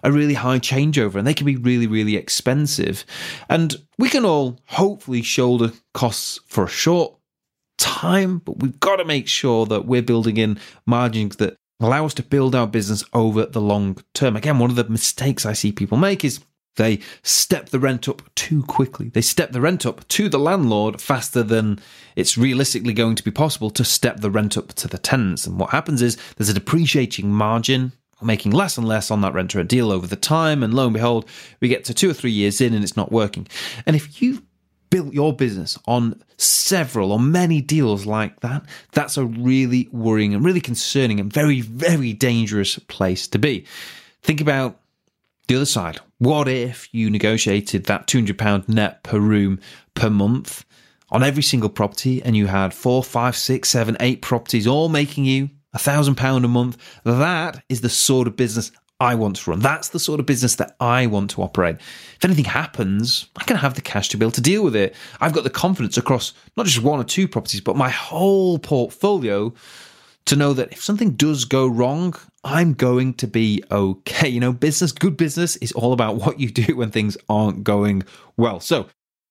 a 0.03 0.11
really 0.11 0.33
high 0.33 0.59
changeover 0.59 1.15
and 1.15 1.25
they 1.25 1.33
can 1.33 1.45
be 1.45 1.55
really, 1.55 1.87
really 1.87 2.17
expensive? 2.17 3.05
And 3.49 3.77
we 3.97 4.09
can 4.09 4.25
all 4.25 4.59
hopefully 4.65 5.21
shoulder 5.21 5.71
costs 5.93 6.41
for 6.47 6.65
a 6.65 6.69
short 6.69 7.15
time, 7.77 8.39
but 8.39 8.59
we've 8.59 8.79
got 8.81 8.97
to 8.97 9.05
make 9.05 9.29
sure 9.29 9.65
that 9.65 9.85
we're 9.85 10.01
building 10.01 10.35
in 10.35 10.59
margins 10.85 11.37
that 11.37 11.55
allow 11.79 12.05
us 12.05 12.13
to 12.15 12.23
build 12.23 12.55
our 12.55 12.67
business 12.67 13.05
over 13.13 13.45
the 13.45 13.61
long 13.61 13.97
term. 14.13 14.35
Again, 14.35 14.59
one 14.59 14.69
of 14.69 14.75
the 14.75 14.83
mistakes 14.89 15.45
I 15.45 15.53
see 15.53 15.71
people 15.71 15.97
make 15.97 16.25
is 16.25 16.41
they 16.75 16.99
step 17.23 17.69
the 17.69 17.79
rent 17.79 18.07
up 18.07 18.21
too 18.35 18.63
quickly. 18.63 19.09
They 19.09 19.21
step 19.21 19.51
the 19.51 19.61
rent 19.61 19.85
up 19.85 20.07
to 20.09 20.29
the 20.29 20.39
landlord 20.39 21.01
faster 21.01 21.43
than 21.43 21.79
it's 22.15 22.37
realistically 22.37 22.93
going 22.93 23.15
to 23.15 23.23
be 23.23 23.31
possible 23.31 23.69
to 23.71 23.83
step 23.83 24.21
the 24.21 24.31
rent 24.31 24.57
up 24.57 24.73
to 24.75 24.87
the 24.87 24.97
tenants. 24.97 25.45
And 25.45 25.59
what 25.59 25.71
happens 25.71 26.01
is 26.01 26.17
there's 26.37 26.49
a 26.49 26.53
depreciating 26.53 27.29
margin, 27.29 27.91
making 28.21 28.51
less 28.51 28.77
and 28.77 28.87
less 28.87 29.11
on 29.11 29.21
that 29.21 29.33
rent 29.33 29.55
rent 29.55 29.69
deal 29.69 29.91
over 29.91 30.07
the 30.07 30.15
time. 30.15 30.63
And 30.63 30.73
lo 30.73 30.85
and 30.85 30.93
behold, 30.93 31.27
we 31.59 31.67
get 31.67 31.85
to 31.85 31.93
two 31.93 32.09
or 32.09 32.13
three 32.13 32.31
years 32.31 32.61
in 32.61 32.73
and 32.73 32.83
it's 32.83 32.97
not 32.97 33.11
working. 33.11 33.47
And 33.85 33.95
if 33.95 34.21
you've 34.21 34.41
built 34.89 35.13
your 35.13 35.33
business 35.33 35.77
on 35.85 36.21
several 36.37 37.11
or 37.11 37.19
many 37.19 37.61
deals 37.61 38.05
like 38.05 38.39
that, 38.39 38.63
that's 38.91 39.17
a 39.17 39.25
really 39.25 39.87
worrying 39.91 40.33
and 40.33 40.43
really 40.43 40.61
concerning 40.61 41.19
and 41.19 41.31
very, 41.31 41.61
very 41.61 42.13
dangerous 42.13 42.79
place 42.79 43.27
to 43.27 43.39
be. 43.39 43.65
Think 44.23 44.41
about 44.41 44.79
the 45.49 45.55
other 45.55 45.65
side. 45.65 45.99
What 46.19 46.47
if 46.47 46.87
you 46.93 47.09
negotiated 47.09 47.85
that 47.85 48.07
£200 48.07 48.69
net 48.69 49.03
per 49.03 49.19
room 49.19 49.59
per 49.95 50.09
month 50.09 50.63
on 51.09 51.23
every 51.23 51.43
single 51.43 51.69
property 51.69 52.21
and 52.21 52.37
you 52.37 52.45
had 52.45 52.73
four, 52.73 53.03
five, 53.03 53.35
six, 53.35 53.67
seven, 53.67 53.97
eight 53.99 54.21
properties 54.21 54.67
all 54.67 54.89
making 54.89 55.25
you 55.25 55.49
a 55.73 55.79
thousand 55.79 56.15
pound 56.15 56.45
a 56.45 56.47
month? 56.47 56.77
That 57.03 57.63
is 57.67 57.81
the 57.81 57.89
sort 57.89 58.27
of 58.27 58.35
business 58.35 58.71
I 58.99 59.15
want 59.15 59.37
to 59.37 59.49
run. 59.49 59.59
That's 59.59 59.89
the 59.89 59.99
sort 59.99 60.19
of 60.19 60.27
business 60.27 60.55
that 60.55 60.75
I 60.79 61.07
want 61.07 61.31
to 61.31 61.41
operate. 61.41 61.77
If 61.77 62.23
anything 62.23 62.45
happens, 62.45 63.27
I 63.35 63.43
can 63.43 63.57
have 63.57 63.73
the 63.73 63.81
cash 63.81 64.09
to 64.09 64.17
be 64.17 64.25
able 64.25 64.33
to 64.33 64.41
deal 64.41 64.63
with 64.63 64.75
it. 64.75 64.93
I've 65.19 65.33
got 65.33 65.45
the 65.45 65.49
confidence 65.49 65.97
across 65.97 66.33
not 66.57 66.67
just 66.67 66.83
one 66.83 66.99
or 66.99 67.05
two 67.05 67.27
properties, 67.27 67.61
but 67.61 67.75
my 67.75 67.89
whole 67.89 68.59
portfolio 68.59 69.51
to 70.25 70.35
know 70.35 70.53
that 70.53 70.71
if 70.71 70.83
something 70.83 71.11
does 71.11 71.45
go 71.45 71.67
wrong, 71.67 72.15
I'm 72.43 72.73
going 72.73 73.15
to 73.15 73.27
be 73.27 73.63
okay. 73.71 74.27
You 74.29 74.39
know, 74.39 74.53
business, 74.53 74.91
good 74.91 75.17
business 75.17 75.55
is 75.57 75.71
all 75.71 75.93
about 75.93 76.15
what 76.15 76.39
you 76.39 76.49
do 76.49 76.75
when 76.75 76.91
things 76.91 77.17
aren't 77.27 77.63
going 77.63 78.03
well. 78.37 78.59
So 78.59 78.87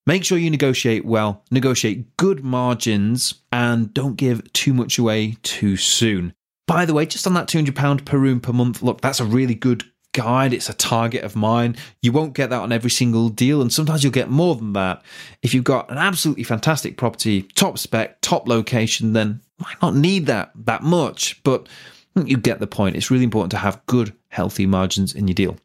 make 0.06 0.24
sure 0.24 0.38
you 0.38 0.50
negotiate 0.50 1.04
well, 1.04 1.44
negotiate 1.50 2.16
good 2.16 2.42
margins, 2.44 3.34
and 3.52 3.92
don't 3.94 4.16
give 4.16 4.52
too 4.52 4.74
much 4.74 4.98
away 4.98 5.36
too 5.42 5.76
soon. 5.76 6.34
By 6.66 6.84
the 6.84 6.94
way, 6.94 7.06
just 7.06 7.26
on 7.26 7.34
that 7.34 7.48
£200 7.48 8.04
per 8.04 8.18
room 8.18 8.40
per 8.40 8.52
month, 8.52 8.82
look, 8.82 9.00
that's 9.00 9.20
a 9.20 9.24
really 9.24 9.54
good 9.54 9.84
guide. 10.12 10.52
It's 10.52 10.68
a 10.68 10.74
target 10.74 11.24
of 11.24 11.36
mine. 11.36 11.76
You 12.02 12.12
won't 12.12 12.34
get 12.34 12.50
that 12.50 12.60
on 12.60 12.72
every 12.72 12.90
single 12.90 13.28
deal, 13.28 13.60
and 13.60 13.72
sometimes 13.72 14.02
you'll 14.02 14.12
get 14.12 14.30
more 14.30 14.56
than 14.56 14.72
that. 14.74 15.02
If 15.42 15.54
you've 15.54 15.64
got 15.64 15.90
an 15.90 15.98
absolutely 15.98 16.44
fantastic 16.44 16.96
property, 16.96 17.42
top 17.42 17.78
spec, 17.78 18.20
top 18.20 18.48
location, 18.48 19.12
then 19.12 19.40
might 19.58 19.80
not 19.82 19.94
need 19.94 20.26
that 20.26 20.52
that 20.66 20.82
much, 20.82 21.42
but 21.42 21.68
you 22.14 22.36
get 22.36 22.60
the 22.60 22.66
point. 22.66 22.96
It's 22.96 23.10
really 23.10 23.24
important 23.24 23.50
to 23.52 23.58
have 23.58 23.84
good, 23.86 24.12
healthy 24.28 24.66
margins 24.66 25.14
in 25.14 25.28
your 25.28 25.34
deal. 25.34 25.56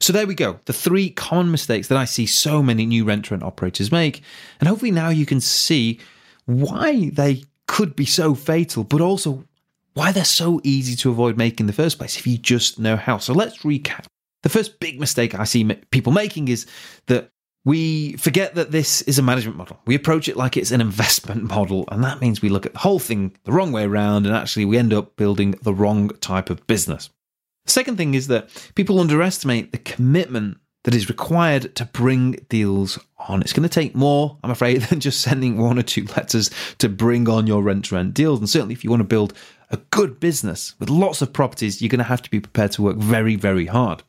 So 0.00 0.12
there 0.12 0.26
we 0.26 0.34
go. 0.34 0.58
The 0.64 0.72
three 0.72 1.10
common 1.10 1.52
mistakes 1.52 1.88
that 1.88 1.96
I 1.96 2.06
see 2.06 2.26
so 2.26 2.62
many 2.62 2.86
new 2.86 3.04
rent 3.04 3.30
rent 3.30 3.44
operators 3.44 3.92
make. 3.92 4.22
And 4.58 4.68
hopefully 4.68 4.90
now 4.90 5.10
you 5.10 5.26
can 5.26 5.40
see 5.40 6.00
why 6.44 7.10
they 7.10 7.44
could 7.68 7.94
be 7.94 8.04
so 8.04 8.34
fatal, 8.34 8.82
but 8.82 9.00
also 9.00 9.44
why 9.94 10.12
they're 10.12 10.24
so 10.24 10.60
easy 10.64 10.96
to 10.96 11.10
avoid 11.10 11.36
making 11.36 11.64
in 11.64 11.66
the 11.66 11.72
first 11.72 11.98
place 11.98 12.16
if 12.18 12.26
you 12.26 12.38
just 12.38 12.78
know 12.78 12.96
how. 12.96 13.18
So 13.18 13.32
let's 13.32 13.58
recap. 13.58 14.06
The 14.42 14.48
first 14.48 14.80
big 14.80 14.98
mistake 14.98 15.34
I 15.34 15.44
see 15.44 15.64
people 15.90 16.12
making 16.12 16.48
is 16.48 16.66
that 17.06 17.30
we 17.64 18.16
forget 18.16 18.56
that 18.56 18.72
this 18.72 19.02
is 19.02 19.18
a 19.18 19.22
management 19.22 19.56
model. 19.56 19.78
We 19.86 19.94
approach 19.94 20.28
it 20.28 20.36
like 20.36 20.56
it's 20.56 20.72
an 20.72 20.80
investment 20.80 21.44
model, 21.48 21.84
and 21.92 22.02
that 22.02 22.20
means 22.20 22.42
we 22.42 22.48
look 22.48 22.66
at 22.66 22.72
the 22.72 22.80
whole 22.80 22.98
thing 22.98 23.36
the 23.44 23.52
wrong 23.52 23.72
way 23.72 23.84
around, 23.84 24.26
and 24.26 24.34
actually 24.34 24.64
we 24.64 24.78
end 24.78 24.92
up 24.92 25.16
building 25.16 25.54
the 25.62 25.74
wrong 25.74 26.08
type 26.20 26.50
of 26.50 26.66
business. 26.66 27.10
The 27.66 27.70
second 27.70 27.96
thing 27.96 28.14
is 28.14 28.26
that 28.26 28.48
people 28.74 28.98
underestimate 28.98 29.70
the 29.70 29.78
commitment 29.78 30.58
that 30.84 30.94
is 30.94 31.08
required 31.08 31.74
to 31.76 31.84
bring 31.86 32.32
deals 32.48 32.98
on. 33.28 33.40
It's 33.40 33.52
going 33.52 33.68
to 33.68 33.68
take 33.68 33.94
more, 33.94 34.38
I'm 34.42 34.50
afraid, 34.50 34.82
than 34.82 35.00
just 35.00 35.20
sending 35.20 35.58
one 35.58 35.78
or 35.78 35.82
two 35.82 36.04
letters 36.16 36.50
to 36.78 36.88
bring 36.88 37.28
on 37.28 37.46
your 37.46 37.62
rent 37.62 37.86
to 37.86 37.94
rent 37.94 38.14
deals. 38.14 38.38
And 38.38 38.48
certainly, 38.48 38.74
if 38.74 38.84
you 38.84 38.90
want 38.90 39.00
to 39.00 39.04
build 39.04 39.34
a 39.70 39.76
good 39.90 40.20
business 40.20 40.74
with 40.78 40.90
lots 40.90 41.22
of 41.22 41.32
properties, 41.32 41.80
you're 41.80 41.88
going 41.88 41.98
to 41.98 42.04
have 42.04 42.22
to 42.22 42.30
be 42.30 42.40
prepared 42.40 42.72
to 42.72 42.82
work 42.82 42.96
very, 42.96 43.36
very 43.36 43.66
hard. 43.66 44.02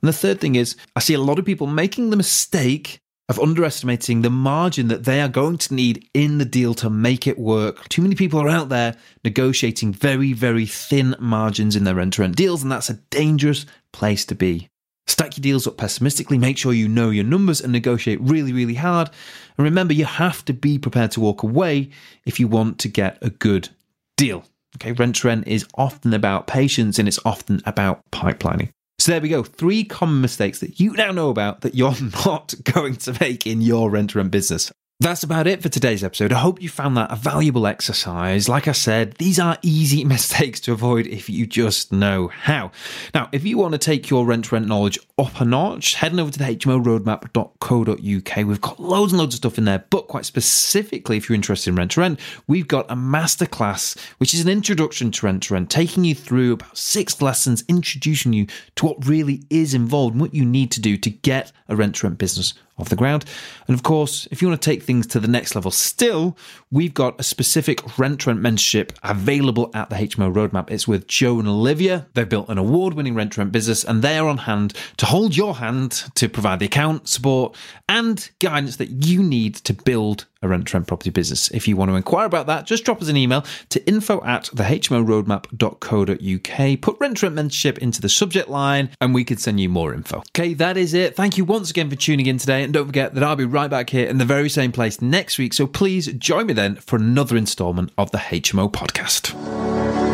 And 0.00 0.08
the 0.08 0.12
third 0.12 0.40
thing 0.40 0.54
is, 0.54 0.76
I 0.94 1.00
see 1.00 1.14
a 1.14 1.20
lot 1.20 1.38
of 1.38 1.44
people 1.44 1.66
making 1.66 2.10
the 2.10 2.16
mistake 2.16 3.00
of 3.28 3.38
underestimating 3.38 4.22
the 4.22 4.30
margin 4.30 4.88
that 4.88 5.04
they 5.04 5.20
are 5.20 5.28
going 5.28 5.58
to 5.58 5.74
need 5.74 6.08
in 6.14 6.38
the 6.38 6.46
deal 6.46 6.72
to 6.74 6.88
make 6.88 7.26
it 7.26 7.38
work. 7.38 7.86
Too 7.88 8.00
many 8.00 8.14
people 8.14 8.40
are 8.40 8.48
out 8.48 8.70
there 8.70 8.96
negotiating 9.22 9.92
very, 9.92 10.32
very 10.32 10.64
thin 10.64 11.14
margins 11.18 11.76
in 11.76 11.84
their 11.84 11.94
rent 11.94 12.14
to 12.14 12.22
rent 12.22 12.36
deals, 12.36 12.62
and 12.62 12.72
that's 12.72 12.88
a 12.88 12.94
dangerous 13.10 13.66
place 13.92 14.24
to 14.26 14.34
be. 14.34 14.70
Stack 15.08 15.36
your 15.36 15.42
deals 15.42 15.66
up 15.66 15.78
pessimistically, 15.78 16.38
make 16.38 16.58
sure 16.58 16.72
you 16.72 16.86
know 16.86 17.10
your 17.10 17.24
numbers 17.24 17.60
and 17.60 17.72
negotiate 17.72 18.20
really, 18.20 18.52
really 18.52 18.74
hard. 18.74 19.08
And 19.56 19.64
remember, 19.64 19.94
you 19.94 20.04
have 20.04 20.44
to 20.44 20.52
be 20.52 20.78
prepared 20.78 21.10
to 21.12 21.20
walk 21.20 21.42
away 21.42 21.90
if 22.24 22.38
you 22.38 22.46
want 22.46 22.78
to 22.80 22.88
get 22.88 23.18
a 23.22 23.30
good 23.30 23.70
deal. 24.16 24.44
Okay, 24.76 24.92
rent 24.92 25.16
to 25.16 25.26
rent 25.26 25.48
is 25.48 25.66
often 25.74 26.12
about 26.12 26.46
patience 26.46 26.98
and 26.98 27.08
it's 27.08 27.18
often 27.24 27.62
about 27.64 28.02
pipelining. 28.12 28.68
So 28.98 29.12
there 29.12 29.20
we 29.20 29.28
go. 29.28 29.42
Three 29.42 29.84
common 29.84 30.20
mistakes 30.20 30.58
that 30.60 30.78
you 30.78 30.92
now 30.92 31.10
know 31.10 31.30
about 31.30 31.62
that 31.62 31.74
you're 31.74 31.94
not 32.26 32.54
going 32.64 32.96
to 32.96 33.16
make 33.20 33.46
in 33.46 33.62
your 33.62 33.90
rent 33.90 34.10
to 34.10 34.18
rent 34.18 34.30
business. 34.30 34.70
That's 35.00 35.22
about 35.22 35.46
it 35.46 35.62
for 35.62 35.68
today's 35.68 36.02
episode. 36.02 36.32
I 36.32 36.40
hope 36.40 36.60
you 36.60 36.68
found 36.68 36.96
that 36.96 37.12
a 37.12 37.14
valuable 37.14 37.68
exercise. 37.68 38.48
Like 38.48 38.66
I 38.66 38.72
said, 38.72 39.12
these 39.12 39.38
are 39.38 39.56
easy 39.62 40.02
mistakes 40.04 40.58
to 40.62 40.72
avoid 40.72 41.06
if 41.06 41.30
you 41.30 41.46
just 41.46 41.92
know 41.92 42.26
how. 42.26 42.72
Now, 43.14 43.28
if 43.30 43.44
you 43.44 43.58
want 43.58 43.74
to 43.74 43.78
take 43.78 44.10
your 44.10 44.26
rent 44.26 44.50
rent 44.50 44.66
knowledge 44.66 44.98
up 45.16 45.40
a 45.40 45.44
notch, 45.44 45.94
heading 45.94 46.18
over 46.18 46.32
to 46.32 46.38
the 46.38 46.44
hmoroadmap.co.uk. 46.44 48.46
We've 48.46 48.60
got 48.60 48.80
loads 48.80 49.12
and 49.12 49.20
loads 49.20 49.34
of 49.34 49.38
stuff 49.38 49.56
in 49.56 49.66
there, 49.66 49.84
but 49.90 50.08
quite 50.08 50.24
specifically, 50.24 51.16
if 51.16 51.28
you're 51.28 51.36
interested 51.36 51.70
in 51.70 51.76
rent 51.76 51.92
to 51.92 52.00
rent, 52.00 52.18
we've 52.48 52.66
got 52.66 52.90
a 52.90 52.96
masterclass, 52.96 53.96
which 54.18 54.34
is 54.34 54.40
an 54.40 54.48
introduction 54.48 55.12
to 55.12 55.26
rent 55.26 55.44
to 55.44 55.54
rent, 55.54 55.70
taking 55.70 56.02
you 56.02 56.16
through 56.16 56.54
about 56.54 56.76
six 56.76 57.22
lessons, 57.22 57.62
introducing 57.68 58.32
you 58.32 58.48
to 58.74 58.86
what 58.86 59.06
really 59.06 59.44
is 59.48 59.74
involved 59.74 60.14
and 60.14 60.20
what 60.20 60.34
you 60.34 60.44
need 60.44 60.72
to 60.72 60.80
do 60.80 60.96
to 60.96 61.10
get 61.10 61.52
a 61.68 61.76
rent 61.76 61.94
to 61.96 62.06
rent 62.06 62.18
business 62.18 62.54
off 62.78 62.88
the 62.88 62.96
ground. 62.96 63.24
And 63.66 63.74
of 63.74 63.82
course, 63.82 64.28
if 64.30 64.40
you 64.40 64.48
want 64.48 64.62
to 64.62 64.70
take 64.70 64.82
things 64.88 65.06
to 65.06 65.20
the 65.20 65.28
next 65.28 65.54
level 65.54 65.70
still, 65.70 66.34
we've 66.70 66.94
got 66.94 67.20
a 67.20 67.22
specific 67.22 67.98
rent 67.98 68.26
rent 68.26 68.40
mentorship 68.40 68.96
available 69.02 69.70
at 69.74 69.90
the 69.90 69.96
HMO 69.96 70.32
Roadmap. 70.32 70.70
It's 70.70 70.88
with 70.88 71.06
Joe 71.06 71.38
and 71.38 71.46
Olivia. 71.46 72.06
They've 72.14 72.26
built 72.26 72.48
an 72.48 72.56
award 72.56 72.94
winning 72.94 73.14
rent 73.14 73.36
rent 73.36 73.52
business 73.52 73.84
and 73.84 74.00
they 74.00 74.16
are 74.16 74.26
on 74.26 74.38
hand 74.38 74.72
to 74.96 75.04
hold 75.04 75.36
your 75.36 75.56
hand 75.56 76.04
to 76.14 76.26
provide 76.30 76.60
the 76.60 76.66
account, 76.66 77.06
support, 77.06 77.54
and 77.86 78.30
guidance 78.38 78.76
that 78.76 78.88
you 79.06 79.22
need 79.22 79.56
to 79.56 79.74
build 79.74 80.24
a 80.42 80.48
rent 80.48 80.72
rent 80.72 80.86
property 80.86 81.10
business. 81.10 81.50
If 81.50 81.66
you 81.66 81.76
want 81.76 81.90
to 81.90 81.96
inquire 81.96 82.26
about 82.26 82.46
that, 82.46 82.64
just 82.66 82.84
drop 82.84 83.02
us 83.02 83.08
an 83.08 83.16
email 83.16 83.44
to 83.70 83.84
info 83.88 84.22
at 84.24 84.44
thehmoroadmap.co.uk. 84.44 86.80
Put 86.80 86.96
rent 87.00 87.20
rent 87.22 87.34
mentorship 87.34 87.78
into 87.78 88.00
the 88.00 88.08
subject 88.08 88.48
line 88.48 88.90
and 89.00 89.12
we 89.14 89.24
can 89.24 89.36
send 89.36 89.58
you 89.60 89.68
more 89.68 89.92
info. 89.94 90.18
Okay, 90.18 90.54
that 90.54 90.76
is 90.76 90.94
it. 90.94 91.16
Thank 91.16 91.36
you 91.38 91.44
once 91.44 91.70
again 91.70 91.90
for 91.90 91.96
tuning 91.96 92.26
in 92.26 92.38
today. 92.38 92.62
And 92.62 92.72
don't 92.72 92.86
forget 92.86 93.14
that 93.14 93.24
I'll 93.24 93.36
be 93.36 93.44
right 93.44 93.70
back 93.70 93.90
here 93.90 94.08
in 94.08 94.18
the 94.18 94.24
very 94.24 94.48
same 94.48 94.72
place 94.72 95.00
next 95.02 95.38
week. 95.38 95.54
So 95.54 95.66
please 95.66 96.06
join 96.14 96.46
me 96.46 96.52
then 96.52 96.76
for 96.76 96.94
another 96.96 97.36
installment 97.36 97.90
of 97.98 98.12
the 98.12 98.18
HMO 98.18 98.70
podcast. 98.70 100.07